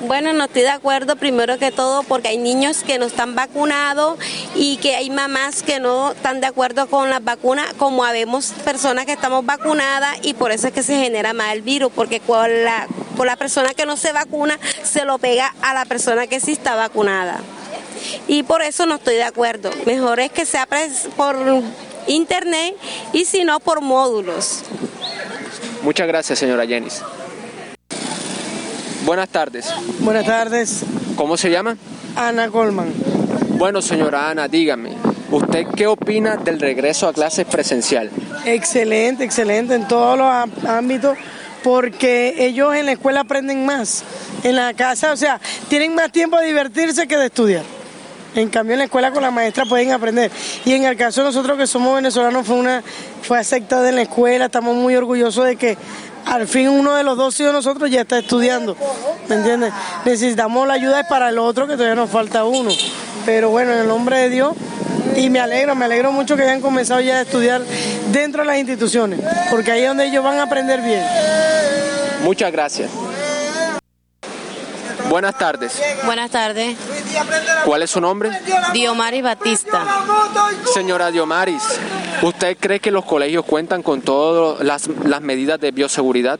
[0.00, 4.16] Bueno, no estoy de acuerdo primero que todo porque hay niños que no están vacunados
[4.54, 9.06] y que hay mamás que no están de acuerdo con las vacunas, como habemos personas
[9.06, 12.64] que estamos vacunadas y por eso es que se genera más el virus, porque con
[12.64, 12.86] la,
[13.24, 16.76] la persona que no se vacuna se lo pega a la persona que sí está
[16.76, 17.40] vacunada.
[18.28, 19.70] Y por eso no estoy de acuerdo.
[19.84, 20.68] Mejor es que sea
[21.16, 21.36] por
[22.06, 22.76] internet
[23.12, 24.62] y si no por módulos.
[25.82, 26.88] Muchas gracias, señora Jenny.
[29.08, 29.72] Buenas tardes.
[30.00, 30.82] Buenas tardes,
[31.16, 31.78] ¿Cómo se llama?
[32.14, 32.92] Ana Colman.
[33.56, 34.92] Bueno, señora Ana, dígame,
[35.30, 38.10] ¿usted qué opina del regreso a clases presencial?
[38.44, 41.16] Excelente, excelente en todos los ámbitos,
[41.64, 44.04] porque ellos en la escuela aprenden más.
[44.44, 45.40] En la casa, o sea,
[45.70, 47.62] tienen más tiempo de divertirse que de estudiar.
[48.34, 50.30] En cambio, en la escuela con la maestra pueden aprender.
[50.66, 52.82] Y en el caso de nosotros que somos venezolanos, fue una
[53.22, 54.44] fue aceptada en la escuela.
[54.44, 55.78] Estamos muy orgullosos de que
[56.28, 58.76] al fin uno de los dos hijos de nosotros ya está estudiando.
[59.28, 59.72] ¿Me entiendes?
[60.04, 62.70] Necesitamos la ayuda para el otro, que todavía nos falta uno.
[63.24, 64.54] Pero bueno, en el nombre de Dios,
[65.16, 67.62] y me alegro, me alegro mucho que hayan comenzado ya a estudiar
[68.12, 69.20] dentro de las instituciones,
[69.50, 71.02] porque ahí es donde ellos van a aprender bien.
[72.22, 72.90] Muchas gracias.
[75.08, 75.72] Buenas tardes.
[76.04, 76.76] Buenas tardes,
[77.64, 78.30] ¿Cuál es su nombre?
[78.72, 79.84] Diomaris Batista.
[80.72, 81.62] Señora Diomaris,
[82.22, 86.38] ¿usted cree que los colegios cuentan con todas las, las medidas de bioseguridad?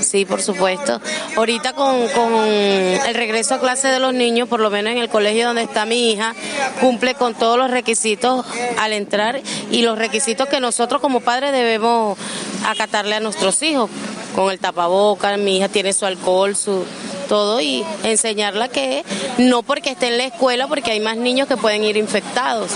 [0.00, 1.00] Sí, por supuesto.
[1.36, 5.08] Ahorita con, con el regreso a clase de los niños, por lo menos en el
[5.08, 6.34] colegio donde está mi hija,
[6.80, 8.46] cumple con todos los requisitos
[8.78, 9.40] al entrar
[9.70, 12.16] y los requisitos que nosotros como padres debemos
[12.64, 13.90] acatarle a nuestros hijos,
[14.34, 16.84] con el tapabocas, mi hija tiene su alcohol, su
[17.28, 19.04] todo y enseñarla que
[19.38, 22.72] no porque esté en la escuela, porque hay más niños que pueden ir infectados,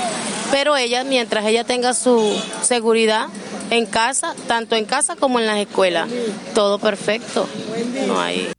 [0.50, 3.28] pero ella, mientras ella tenga su seguridad
[3.70, 6.08] en casa, tanto en casa como en las escuelas,
[6.54, 7.48] todo perfecto,
[8.06, 8.52] no hay...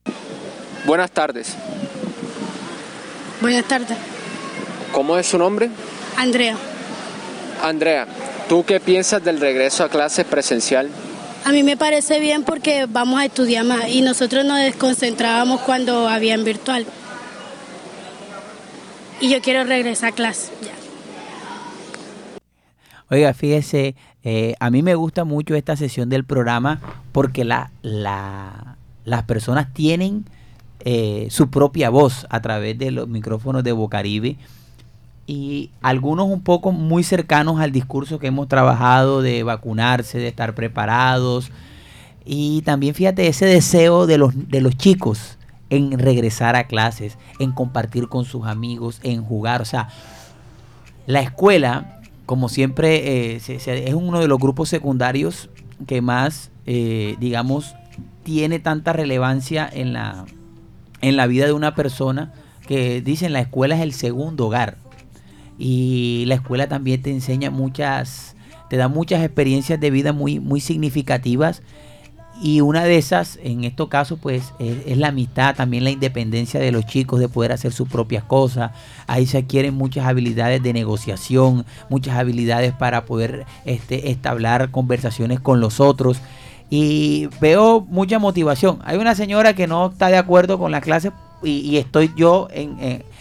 [0.85, 1.53] Buenas tardes.
[3.39, 3.97] Buenas tardes,
[4.91, 5.69] ¿Cómo es su nombre?
[6.17, 6.55] Andrea.
[7.61, 8.07] Andrea,
[8.47, 10.89] ¿tú qué piensas del regreso a clases presencial?
[11.45, 16.07] A mí me parece bien porque vamos a estudiar más y nosotros nos desconcentrábamos cuando
[16.07, 16.85] había en virtual.
[19.19, 20.51] Y yo quiero regresar a clase.
[23.09, 26.79] Oiga, fíjese, eh, a mí me gusta mucho esta sesión del programa
[27.11, 30.25] porque la- las personas tienen
[30.85, 34.35] eh, su propia voz a través de los micrófonos de Bocaribe
[35.25, 40.53] y algunos un poco muy cercanos al discurso que hemos trabajado de vacunarse, de estar
[40.55, 41.51] preparados
[42.25, 45.37] y también fíjate ese deseo de los, de los chicos
[45.69, 49.89] en regresar a clases, en compartir con sus amigos, en jugar, o sea,
[51.05, 53.55] la escuela, como siempre, eh, se-
[53.87, 55.49] es uno de los grupos secundarios
[55.87, 57.75] que más, eh, digamos,
[58.23, 60.25] tiene tanta relevancia en la,
[61.01, 62.31] en la vida de una persona
[62.67, 64.77] que dicen la escuela es el segundo hogar.
[65.57, 68.35] Y la escuela también te enseña muchas,
[68.69, 71.61] te da muchas experiencias de vida muy, muy significativas.
[72.41, 76.59] Y una de esas, en estos casos, pues es, es la amistad, también la independencia
[76.59, 78.71] de los chicos de poder hacer sus propias cosas.
[79.05, 85.61] Ahí se adquieren muchas habilidades de negociación, muchas habilidades para poder este, establecer conversaciones con
[85.61, 86.19] los otros.
[86.69, 88.79] Y veo mucha motivación.
[88.83, 91.11] Hay una señora que no está de acuerdo con la clase
[91.43, 92.77] y, y estoy yo en,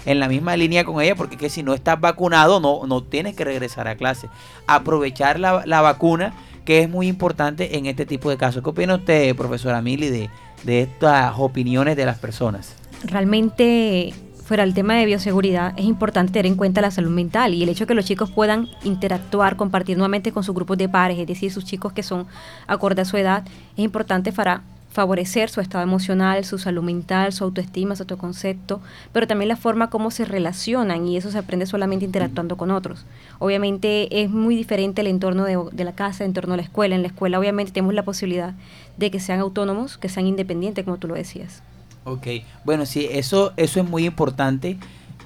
[0.06, 3.02] en- la misma línea con ella, porque es que si no estás vacunado, no, no
[3.02, 4.28] tienes que regresar a clase.
[4.66, 6.32] Aprovechar la, la vacuna,
[6.64, 8.62] que es muy importante en este tipo de casos.
[8.62, 10.30] ¿Qué opina usted, profesora Mili, de,
[10.64, 12.74] de estas opiniones de las personas?
[13.04, 14.12] realmente
[14.44, 17.68] fuera el tema de bioseguridad es importante tener en cuenta la salud mental y el
[17.68, 21.26] hecho de que los chicos puedan interactuar, compartir nuevamente con sus grupos de pares, es
[21.26, 22.26] decir, sus chicos que son
[22.66, 23.44] acorde a su edad,
[23.76, 24.62] es importante para
[24.92, 28.80] favorecer su estado emocional, su salud mental, su autoestima, su autoconcepto,
[29.12, 33.06] pero también la forma como se relacionan y eso se aprende solamente interactuando con otros.
[33.38, 36.94] Obviamente es muy diferente el entorno de, de la casa, el entorno de la escuela.
[36.94, 38.54] En la escuela obviamente tenemos la posibilidad
[38.98, 41.62] de que sean autónomos, que sean independientes, como tú lo decías.
[42.04, 42.26] Ok,
[42.64, 44.76] bueno, sí, eso, eso es muy importante,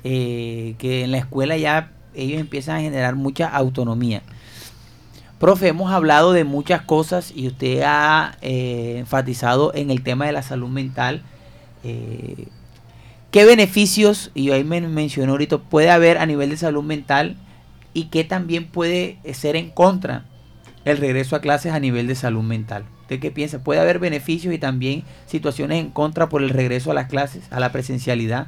[0.04, 4.22] eh, que en la escuela ya ellos empiezan a generar mucha autonomía.
[5.38, 10.32] Profe, hemos hablado de muchas cosas y usted ha eh, enfatizado en el tema de
[10.32, 11.22] la salud mental.
[11.84, 12.46] Eh,
[13.30, 17.36] ¿Qué beneficios, y ahí me mencionó ahorita, puede haber a nivel de salud mental
[17.92, 20.24] y qué también puede ser en contra
[20.86, 22.86] el regreso a clases a nivel de salud mental?
[23.02, 23.62] ¿Usted qué piensa?
[23.62, 27.60] ¿Puede haber beneficios y también situaciones en contra por el regreso a las clases, a
[27.60, 28.46] la presencialidad?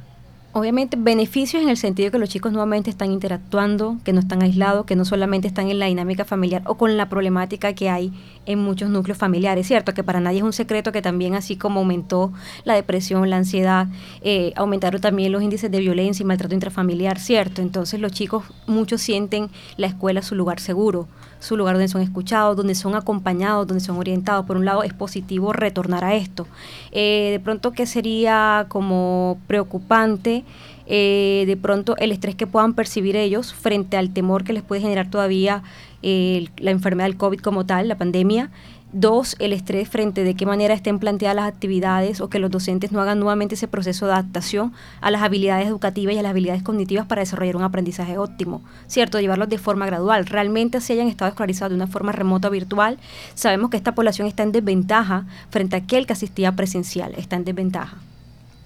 [0.51, 4.87] Obviamente beneficios en el sentido que los chicos nuevamente están interactuando, que no están aislados,
[4.87, 8.11] que no solamente están en la dinámica familiar o con la problemática que hay
[8.47, 9.93] en muchos núcleos familiares, ¿cierto?
[9.93, 12.33] Que para nadie es un secreto que también así como aumentó
[12.63, 13.89] la depresión, la ansiedad,
[14.21, 17.61] eh, aumentaron también los índices de violencia y maltrato intrafamiliar, ¿cierto?
[17.61, 21.07] Entonces los chicos muchos sienten la escuela su lugar seguro,
[21.39, 24.45] su lugar donde son escuchados, donde son acompañados, donde son orientados.
[24.45, 26.47] Por un lado es positivo retornar a esto.
[26.91, 30.43] Eh, de pronto que sería como preocupante
[30.91, 34.81] eh, de pronto el estrés que puedan percibir ellos frente al temor que les puede
[34.81, 35.61] generar todavía
[36.01, 38.49] eh, la enfermedad del COVID como tal, la pandemia.
[38.91, 42.91] Dos, el estrés frente de qué manera estén planteadas las actividades o que los docentes
[42.91, 46.63] no hagan nuevamente ese proceso de adaptación a las habilidades educativas y a las habilidades
[46.63, 49.19] cognitivas para desarrollar un aprendizaje óptimo, ¿cierto?
[49.19, 50.25] Llevarlos de forma gradual.
[50.25, 52.97] Realmente si hayan estado escolarizados de una forma remota virtual,
[53.35, 57.45] sabemos que esta población está en desventaja frente a aquel que asistía presencial, está en
[57.45, 57.99] desventaja.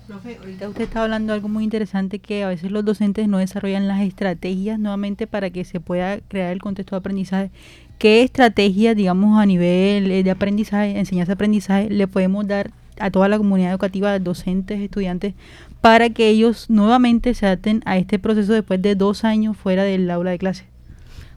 [0.07, 3.37] Profe, ahorita usted está hablando de algo muy interesante que a veces los docentes no
[3.37, 7.51] desarrollan las estrategias nuevamente para que se pueda crear el contexto de aprendizaje.
[8.03, 13.37] ¿Qué estrategias, digamos, a nivel eh, de aprendizaje, enseñanza-aprendizaje, le podemos dar a toda la
[13.37, 15.35] comunidad educativa, docentes, estudiantes,
[15.79, 20.11] para que ellos nuevamente se adapten a este proceso después de dos años fuera del
[20.11, 20.65] aula de clase?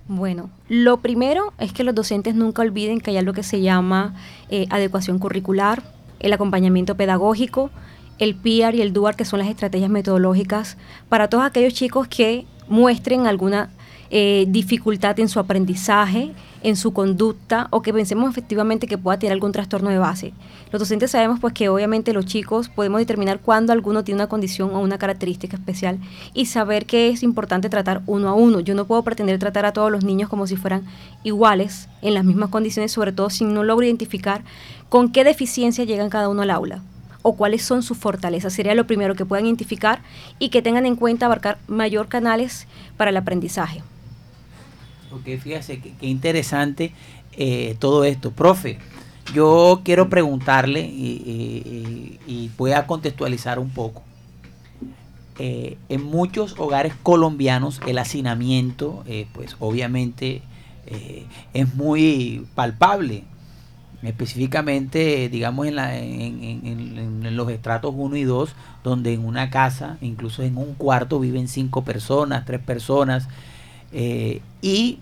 [0.08, 4.16] Bueno, lo primero es que los docentes nunca olviden que hay algo que se llama
[4.50, 5.84] eh, adecuación curricular,
[6.18, 7.70] el acompañamiento pedagógico,
[8.18, 12.44] el PIAR y el DUAR, que son las estrategias metodológicas para todos aquellos chicos que
[12.68, 13.70] muestren alguna
[14.11, 16.32] eh, dificultad en su aprendizaje,
[16.62, 20.32] en su conducta o que pensemos efectivamente que pueda tener algún trastorno de base.
[20.72, 24.70] Los docentes sabemos pues que obviamente los chicos podemos determinar cuándo alguno tiene una condición
[24.74, 25.98] o una característica especial
[26.34, 28.61] y saber que es importante tratar uno a uno.
[28.61, 30.84] Yo no puedo pretender tratar a todos los niños como si fueran
[31.22, 34.42] iguales en las mismas condiciones, sobre todo si no logro identificar
[34.88, 36.82] con qué deficiencia llegan cada uno al aula
[37.22, 38.52] o cuáles son sus fortalezas.
[38.52, 40.00] Sería lo primero que puedan identificar
[40.38, 43.82] y que tengan en cuenta abarcar mayor canales para el aprendizaje.
[45.16, 46.92] Ok, fíjese qué interesante
[47.32, 48.30] eh, todo esto.
[48.32, 48.78] Profe,
[49.34, 54.02] yo quiero preguntarle y, voy a contextualizar un poco.
[55.38, 60.42] Eh, en muchos hogares colombianos el hacinamiento, eh, pues obviamente
[61.52, 63.24] es muy palpable.
[64.02, 68.54] Específicamente, digamos, en, la- en- los estratos 1 y 2,
[68.84, 73.28] donde en una casa, incluso en un cuarto, viven cinco personas, tres personas,
[74.62, 74.98] y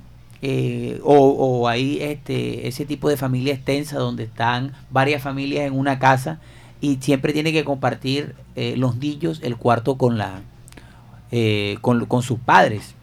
[0.47, 5.73] eh, o, o hay este, ese tipo de familia extensa donde están varias familias en
[5.73, 6.39] una casa
[6.83, 10.43] y siempre tiene que compartir eh, los niños el cuarto con, la,
[11.31, 12.95] eh, con, con sus padres.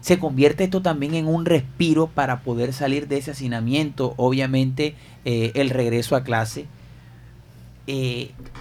[0.00, 4.94] Se convierte esto también en un respiro para poder salir de ese hacinamiento, obviamente
[5.24, 6.66] el regreso a clase.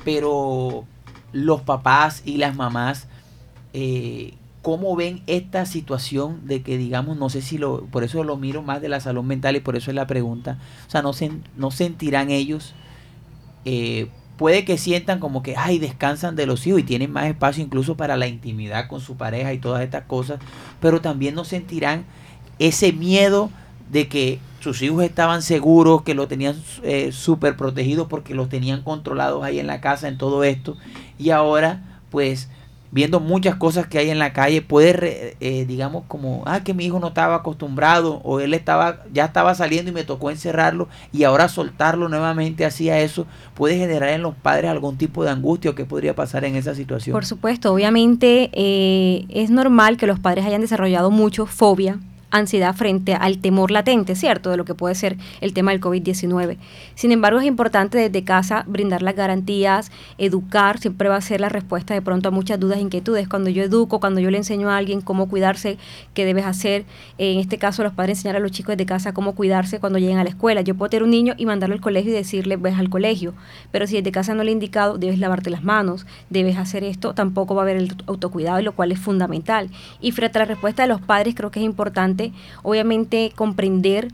[0.03, 0.86] Pero
[1.32, 3.07] los papás y las mamás,
[4.62, 8.62] ¿cómo ven esta situación de que, digamos, no sé si lo, por eso lo miro
[8.62, 11.41] más de la salud mental y por eso es la pregunta, o sea, no, sen-
[11.57, 12.74] no sentirán ellos,
[13.66, 14.07] eh,
[14.38, 17.95] puede que sientan como que, ay, descansan de los hijos y tienen más espacio incluso
[17.95, 20.39] para la intimidad con su pareja y todas estas cosas,
[20.80, 22.05] pero también no sentirán
[22.59, 23.49] ese miedo
[23.91, 28.82] de que sus hijos estaban seguros, que lo tenían eh, súper protegidos porque los tenían
[28.84, 30.78] controlados ahí en la casa en todo esto
[31.18, 32.49] y ahora pues
[32.92, 36.86] viendo muchas cosas que hay en la calle, puede, eh, digamos, como, ah, que mi
[36.86, 41.24] hijo no estaba acostumbrado o él estaba, ya estaba saliendo y me tocó encerrarlo y
[41.24, 45.76] ahora soltarlo nuevamente hacia eso, puede generar en los padres algún tipo de angustia o
[45.76, 47.14] qué podría pasar en esa situación.
[47.14, 52.00] Por supuesto, obviamente eh, es normal que los padres hayan desarrollado mucho fobia,
[52.32, 54.49] ansiedad frente al temor latente, ¿cierto?
[54.49, 56.57] De lo que puede ser el tema del COVID-19.
[56.95, 61.49] Sin embargo, es importante desde casa brindar las garantías, educar, siempre va a ser la
[61.49, 63.27] respuesta de pronto a muchas dudas e inquietudes.
[63.27, 65.77] Cuando yo educo, cuando yo le enseño a alguien cómo cuidarse,
[66.13, 66.86] qué debes hacer,
[67.17, 70.17] en este caso los padres enseñar a los chicos desde casa cómo cuidarse cuando lleguen
[70.17, 70.61] a la escuela.
[70.61, 73.34] Yo puedo tener un niño y mandarlo al colegio y decirle, ves al colegio,
[73.71, 77.13] pero si desde casa no le he indicado, debes lavarte las manos, debes hacer esto,
[77.13, 79.69] tampoco va a haber el autocuidado, lo cual es fundamental.
[79.99, 82.20] Y frente a la respuesta de los padres, creo que es importante,
[82.63, 84.09] obviamente, comprender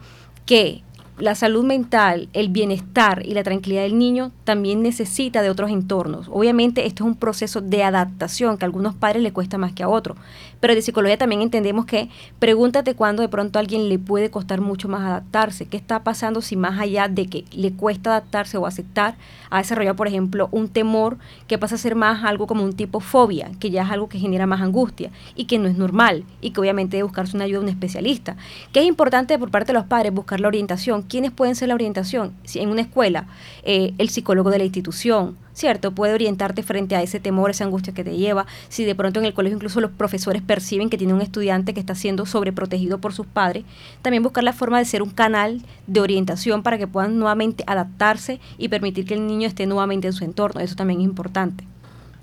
[0.45, 0.83] que
[1.19, 6.29] la salud mental, el bienestar y la tranquilidad del niño también necesita de otros entornos.
[6.31, 9.81] Obviamente esto es un proceso de adaptación que a algunos padres le cuesta más que
[9.81, 10.17] a otros,
[10.59, 14.61] pero de psicología también entendemos que pregúntate cuándo de pronto a alguien le puede costar
[14.61, 18.67] mucho más adaptarse, qué está pasando si más allá de que le cuesta adaptarse o
[18.67, 19.15] aceptar,
[19.49, 22.99] ha desarrollado por ejemplo un temor que pasa a ser más algo como un tipo
[22.99, 26.51] fobia, que ya es algo que genera más angustia y que no es normal y
[26.51, 28.35] que obviamente debe buscarse una ayuda de un especialista.
[28.71, 31.06] Que es importante por parte de los padres buscar la orientación.
[31.07, 32.33] ¿Quiénes pueden ser la orientación?
[32.43, 33.27] Si en una escuela,
[33.63, 35.91] eh, el psicólogo de la institución, ¿cierto?
[35.91, 38.45] Puede orientarte frente a ese temor, esa angustia que te lleva.
[38.69, 41.79] Si de pronto en el colegio incluso los profesores perciben que tiene un estudiante que
[41.79, 43.63] está siendo sobreprotegido por sus padres,
[44.01, 48.39] también buscar la forma de ser un canal de orientación para que puedan nuevamente adaptarse
[48.57, 50.61] y permitir que el niño esté nuevamente en su entorno.
[50.61, 51.63] Eso también es importante.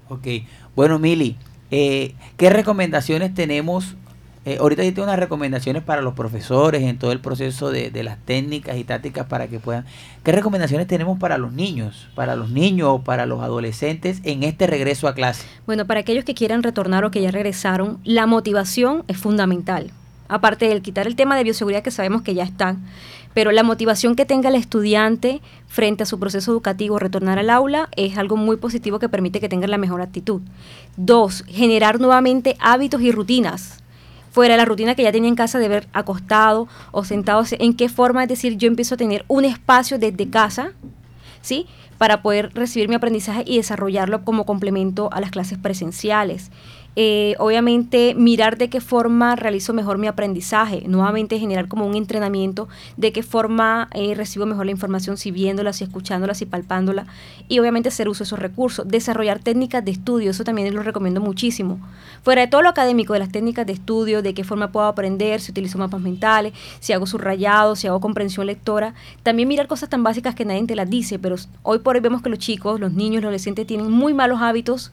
[0.08, 0.26] Ok,
[0.76, 1.36] bueno Mili,
[1.70, 3.96] eh, ¿qué recomendaciones tenemos?
[4.46, 8.02] Eh, ahorita yo tengo unas recomendaciones para los profesores en todo el proceso de, de
[8.02, 9.86] las técnicas y tácticas para que puedan.
[10.22, 14.66] ¿Qué recomendaciones tenemos para los niños, para los niños o para los adolescentes en este
[14.66, 15.46] regreso a clase?
[15.64, 19.90] Bueno, para aquellos que quieran retornar o que ya regresaron, la motivación es fundamental.
[20.28, 22.82] Aparte del quitar el tema de bioseguridad que sabemos que ya están,
[23.32, 27.88] pero la motivación que tenga el estudiante frente a su proceso educativo, retornar al aula,
[27.96, 30.42] es algo muy positivo que permite que tenga la mejor actitud.
[30.96, 33.83] Dos, generar nuevamente hábitos y rutinas
[34.34, 37.72] fuera de la rutina que ya tenía en casa de ver acostado o sentado, en
[37.76, 40.72] qué forma, es decir, yo empiezo a tener un espacio desde casa,
[41.40, 41.68] ¿sí?
[41.98, 46.50] Para poder recibir mi aprendizaje y desarrollarlo como complemento a las clases presenciales.
[46.96, 52.68] Eh, obviamente mirar de qué forma realizo mejor mi aprendizaje, nuevamente generar como un entrenamiento
[52.96, 57.06] de qué forma eh, recibo mejor la información, si viéndola, si escuchándola, si palpándola,
[57.48, 61.20] y obviamente hacer uso de esos recursos, desarrollar técnicas de estudio, eso también lo recomiendo
[61.20, 61.80] muchísimo.
[62.22, 65.40] Fuera de todo lo académico, de las técnicas de estudio, de qué forma puedo aprender,
[65.40, 70.04] si utilizo mapas mentales, si hago subrayados, si hago comprensión lectora, también mirar cosas tan
[70.04, 72.92] básicas que nadie te las dice, pero hoy por hoy vemos que los chicos, los
[72.92, 74.92] niños, los adolescentes tienen muy malos hábitos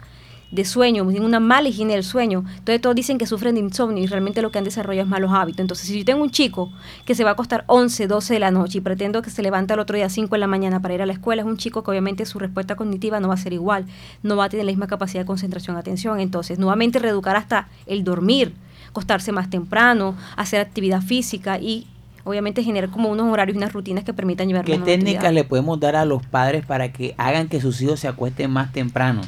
[0.52, 2.44] de sueño, tienen una mala higiene del sueño.
[2.50, 5.32] Entonces todos dicen que sufren de insomnio y realmente lo que han desarrollado es malos
[5.34, 5.62] hábitos.
[5.62, 6.72] Entonces si yo tengo un chico
[7.06, 9.74] que se va a acostar 11, 12 de la noche y pretendo que se levante
[9.74, 11.84] al otro día 5 de la mañana para ir a la escuela, es un chico
[11.84, 13.86] que obviamente su respuesta cognitiva no va a ser igual,
[14.24, 16.20] no va a tener la misma capacidad de concentración, atención.
[16.20, 18.54] Entonces nuevamente reeducar hasta el dormir,
[18.90, 21.88] acostarse más temprano, hacer actividad física y
[22.24, 25.34] obviamente generar como unos horarios y unas rutinas que permitan llevar ¿Qué técnicas actividad.
[25.34, 28.72] le podemos dar a los padres para que hagan que sus hijos se acuesten más
[28.72, 29.22] temprano?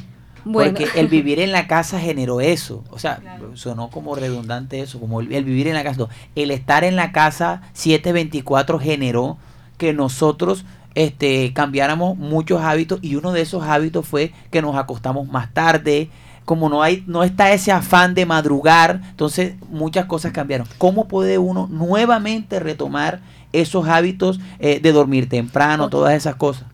[0.44, 0.72] Bueno.
[0.72, 2.84] Porque el vivir en la casa generó eso.
[2.90, 3.20] O sea,
[3.54, 5.98] sonó como redundante eso, como el, el vivir en la casa.
[5.98, 6.08] no.
[6.34, 9.38] El estar en la casa 724 generó
[9.78, 10.64] que nosotros
[10.94, 16.10] este, cambiáramos muchos hábitos y uno de esos hábitos fue que nos acostamos más tarde.
[16.44, 20.66] Como no hay, no está ese afán de madrugar, entonces muchas cosas cambiaron.
[20.76, 23.20] ¿Cómo puede uno nuevamente retomar
[23.52, 26.64] esos hábitos eh, de dormir temprano, todas esas cosas?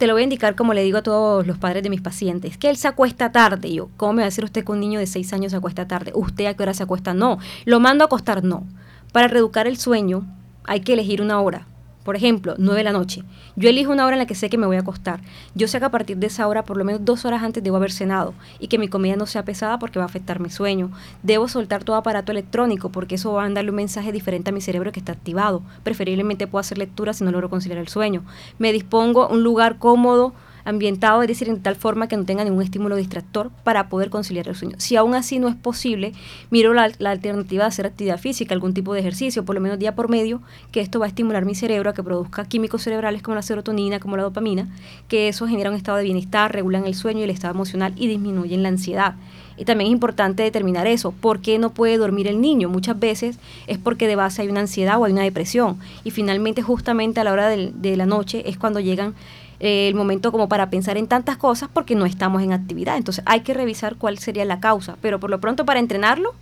[0.00, 2.56] Te lo voy a indicar como le digo a todos los padres de mis pacientes,
[2.56, 3.70] que él se acuesta tarde.
[3.70, 5.86] Yo, ¿cómo me va a decir usted que un niño de 6 años se acuesta
[5.86, 6.12] tarde?
[6.14, 7.12] ¿Usted a qué hora se acuesta?
[7.12, 7.36] No.
[7.66, 8.42] ¿Lo mando a acostar?
[8.42, 8.66] No.
[9.12, 10.24] Para reeducar el sueño
[10.64, 11.66] hay que elegir una hora.
[12.04, 13.24] Por ejemplo, 9 de la noche.
[13.56, 15.20] Yo elijo una hora en la que sé que me voy a acostar.
[15.54, 17.76] Yo sé que a partir de esa hora, por lo menos dos horas antes, debo
[17.76, 20.90] haber cenado y que mi comida no sea pesada porque va a afectar mi sueño.
[21.22, 24.62] Debo soltar todo aparato electrónico porque eso va a darle un mensaje diferente a mi
[24.62, 25.62] cerebro que está activado.
[25.82, 28.22] Preferiblemente puedo hacer lectura si no logro conciliar el sueño.
[28.58, 30.32] Me dispongo a un lugar cómodo,
[30.64, 34.48] ambientado, es decir, en tal forma que no tenga ningún estímulo distractor para poder conciliar
[34.48, 34.76] el sueño.
[34.78, 36.12] Si aún así no es posible,
[36.50, 39.78] miro la, la, alternativa de hacer actividad física, algún tipo de ejercicio, por lo menos
[39.78, 40.40] día por medio,
[40.72, 44.00] que esto va a estimular mi cerebro a que produzca químicos cerebrales como la serotonina,
[44.00, 44.68] como la dopamina,
[45.08, 48.06] que eso genera un estado de bienestar, regulan el sueño y el estado emocional y
[48.06, 49.14] disminuyen la ansiedad.
[49.60, 51.12] Y también es importante determinar eso.
[51.12, 52.70] ¿Por qué no puede dormir el niño?
[52.70, 55.78] Muchas veces es porque de base hay una ansiedad o hay una depresión.
[56.02, 59.14] Y finalmente, justamente a la hora de, de la noche, es cuando llegan
[59.60, 62.96] eh, el momento como para pensar en tantas cosas porque no estamos en actividad.
[62.96, 64.96] Entonces hay que revisar cuál sería la causa.
[65.00, 66.34] Pero por lo pronto para entrenarlo,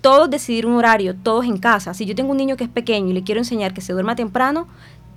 [0.00, 1.94] todos decidir un horario, todos en casa.
[1.94, 4.14] Si yo tengo un niño que es pequeño y le quiero enseñar que se duerma
[4.14, 4.68] temprano,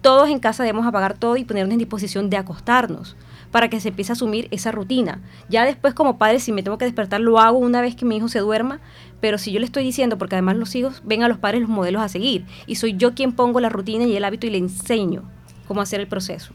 [0.01, 3.15] todos en casa debemos apagar todo y ponernos en disposición de acostarnos
[3.51, 5.21] para que se empiece a asumir esa rutina.
[5.47, 8.17] Ya después como padre, si me tengo que despertar, lo hago una vez que mi
[8.17, 8.79] hijo se duerma,
[9.21, 11.69] pero si yo le estoy diciendo, porque además los hijos ven a los padres los
[11.69, 14.57] modelos a seguir, y soy yo quien pongo la rutina y el hábito y le
[14.57, 15.23] enseño
[15.67, 16.51] cómo hacer el proceso.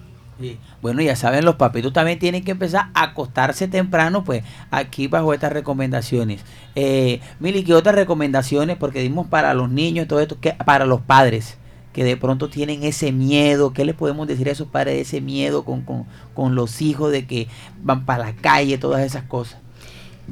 [0.80, 5.34] Bueno, ya saben, los papitos también tienen que empezar a acostarse temprano, pues aquí bajo
[5.34, 6.44] estas recomendaciones.
[6.74, 8.76] Eh, Mili, ¿qué otras recomendaciones?
[8.76, 11.58] Porque dimos para los niños, todo esto, que para los padres
[11.92, 15.20] que de pronto tienen ese miedo, ¿qué les podemos decir a esos padres de ese
[15.20, 17.48] miedo con, con, con los hijos de que
[17.82, 19.58] van para la calle, todas esas cosas?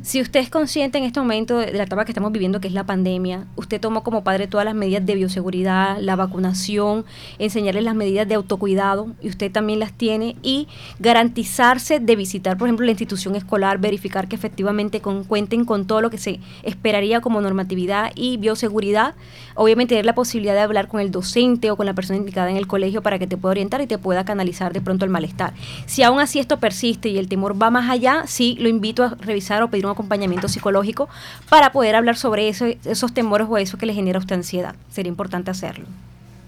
[0.03, 2.74] Si usted es consciente en este momento de la etapa que estamos viviendo, que es
[2.74, 7.07] la pandemia, usted tomó como padre todas las medidas de bioseguridad, la vacunación,
[7.38, 10.68] enseñarles las medidas de autocuidado, y usted también las tiene, y
[10.99, 16.11] garantizarse de visitar, por ejemplo, la institución escolar, verificar que efectivamente cuenten con todo lo
[16.11, 19.14] que se esperaría como normatividad y bioseguridad.
[19.55, 22.59] Obviamente, tener la posibilidad de hablar con el docente o con la persona indicada en
[22.59, 25.55] el colegio para que te pueda orientar y te pueda canalizar de pronto el malestar.
[25.86, 29.14] Si aún así esto persiste y el temor va más allá, sí lo invito a
[29.20, 31.09] revisar o pedir un acompañamiento psicológico
[31.49, 34.74] para poder hablar sobre eso, esos temores o eso que le genera a usted ansiedad.
[34.91, 35.87] Sería importante hacerlo.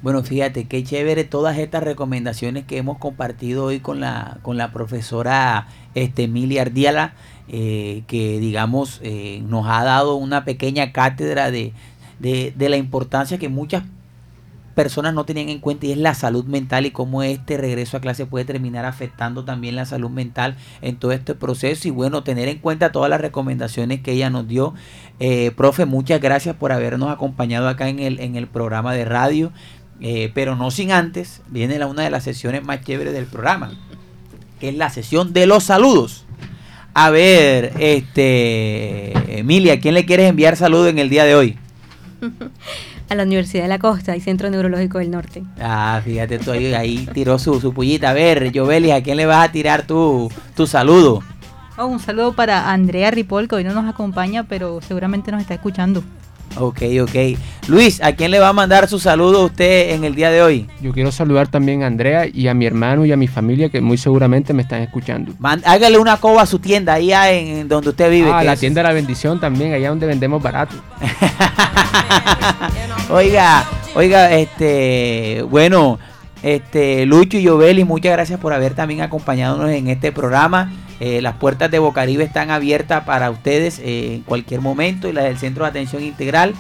[0.01, 4.71] Bueno, fíjate qué chévere todas estas recomendaciones que hemos compartido hoy con la, con la
[4.71, 7.15] profesora este, Emilia Ardiala,
[7.49, 11.73] eh, que digamos eh, nos ha dado una pequeña cátedra de,
[12.21, 13.98] de, de la importancia que muchas personas
[15.13, 18.27] no tenían en cuenta y es la salud mental y cómo este regreso a clase
[18.27, 22.59] puede terminar afectando también la salud mental en todo este proceso y bueno, tener en
[22.59, 24.75] cuenta todas las recomendaciones que ella nos dio.
[25.19, 29.53] Eh, profe, muchas gracias por habernos acompañado acá en el, en el programa de radio,
[30.01, 33.73] eh, pero no sin antes, viene la, una de las sesiones más chéveres del programa,
[34.61, 36.25] que es la sesión de los saludos.
[36.95, 41.59] A ver, este, Emilia, ¿quién le quieres enviar saludos en el día de hoy?
[43.09, 45.45] a la Universidad de la Costa y Centro Neurológico del Norte.
[45.61, 48.11] Ah, fíjate tú ahí, ahí tiró su, su pullita.
[48.11, 51.23] A ver, Jovelis, ¿a quién le vas a tirar tu, tu saludo?
[51.79, 55.55] Oh, un saludo para Andrea Ripoll, que hoy no nos acompaña, pero seguramente nos está
[55.55, 56.03] escuchando.
[56.57, 57.39] Ok, ok.
[57.69, 60.67] Luis, ¿a quién le va a mandar su saludo usted en el día de hoy?
[60.81, 63.81] Yo quiero saludar también a Andrea y a mi hermano y a mi familia que
[63.81, 65.33] muy seguramente me están escuchando.
[65.65, 68.31] hágale una coba a su tienda, ahí en donde usted vive.
[68.33, 70.75] Ah, la tienda de la bendición también, allá donde vendemos barato.
[73.11, 75.99] oiga, oiga, este, bueno,
[76.43, 80.73] este, Lucho y Yoveli, muchas gracias por haber también acompañado en este programa.
[81.01, 85.25] Eh, las puertas de Bocaribe están abiertas para ustedes eh, en cualquier momento y las
[85.25, 86.55] del Centro de Atención Integral.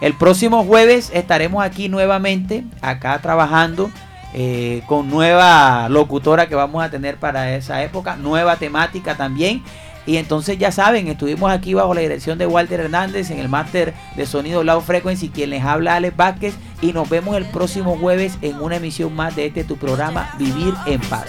[0.00, 3.90] El próximo jueves estaremos aquí nuevamente, acá trabajando
[4.34, 9.62] eh, con nueva locutora que vamos a tener para esa época, nueva temática también.
[10.04, 13.94] Y entonces ya saben, estuvimos aquí bajo la dirección de Walter Hernández en el máster
[14.16, 16.54] de sonido Low Frequency, quien les habla Alex Vázquez.
[16.80, 20.74] Y nos vemos el próximo jueves en una emisión más de este tu programa Vivir
[20.86, 21.26] en Paz.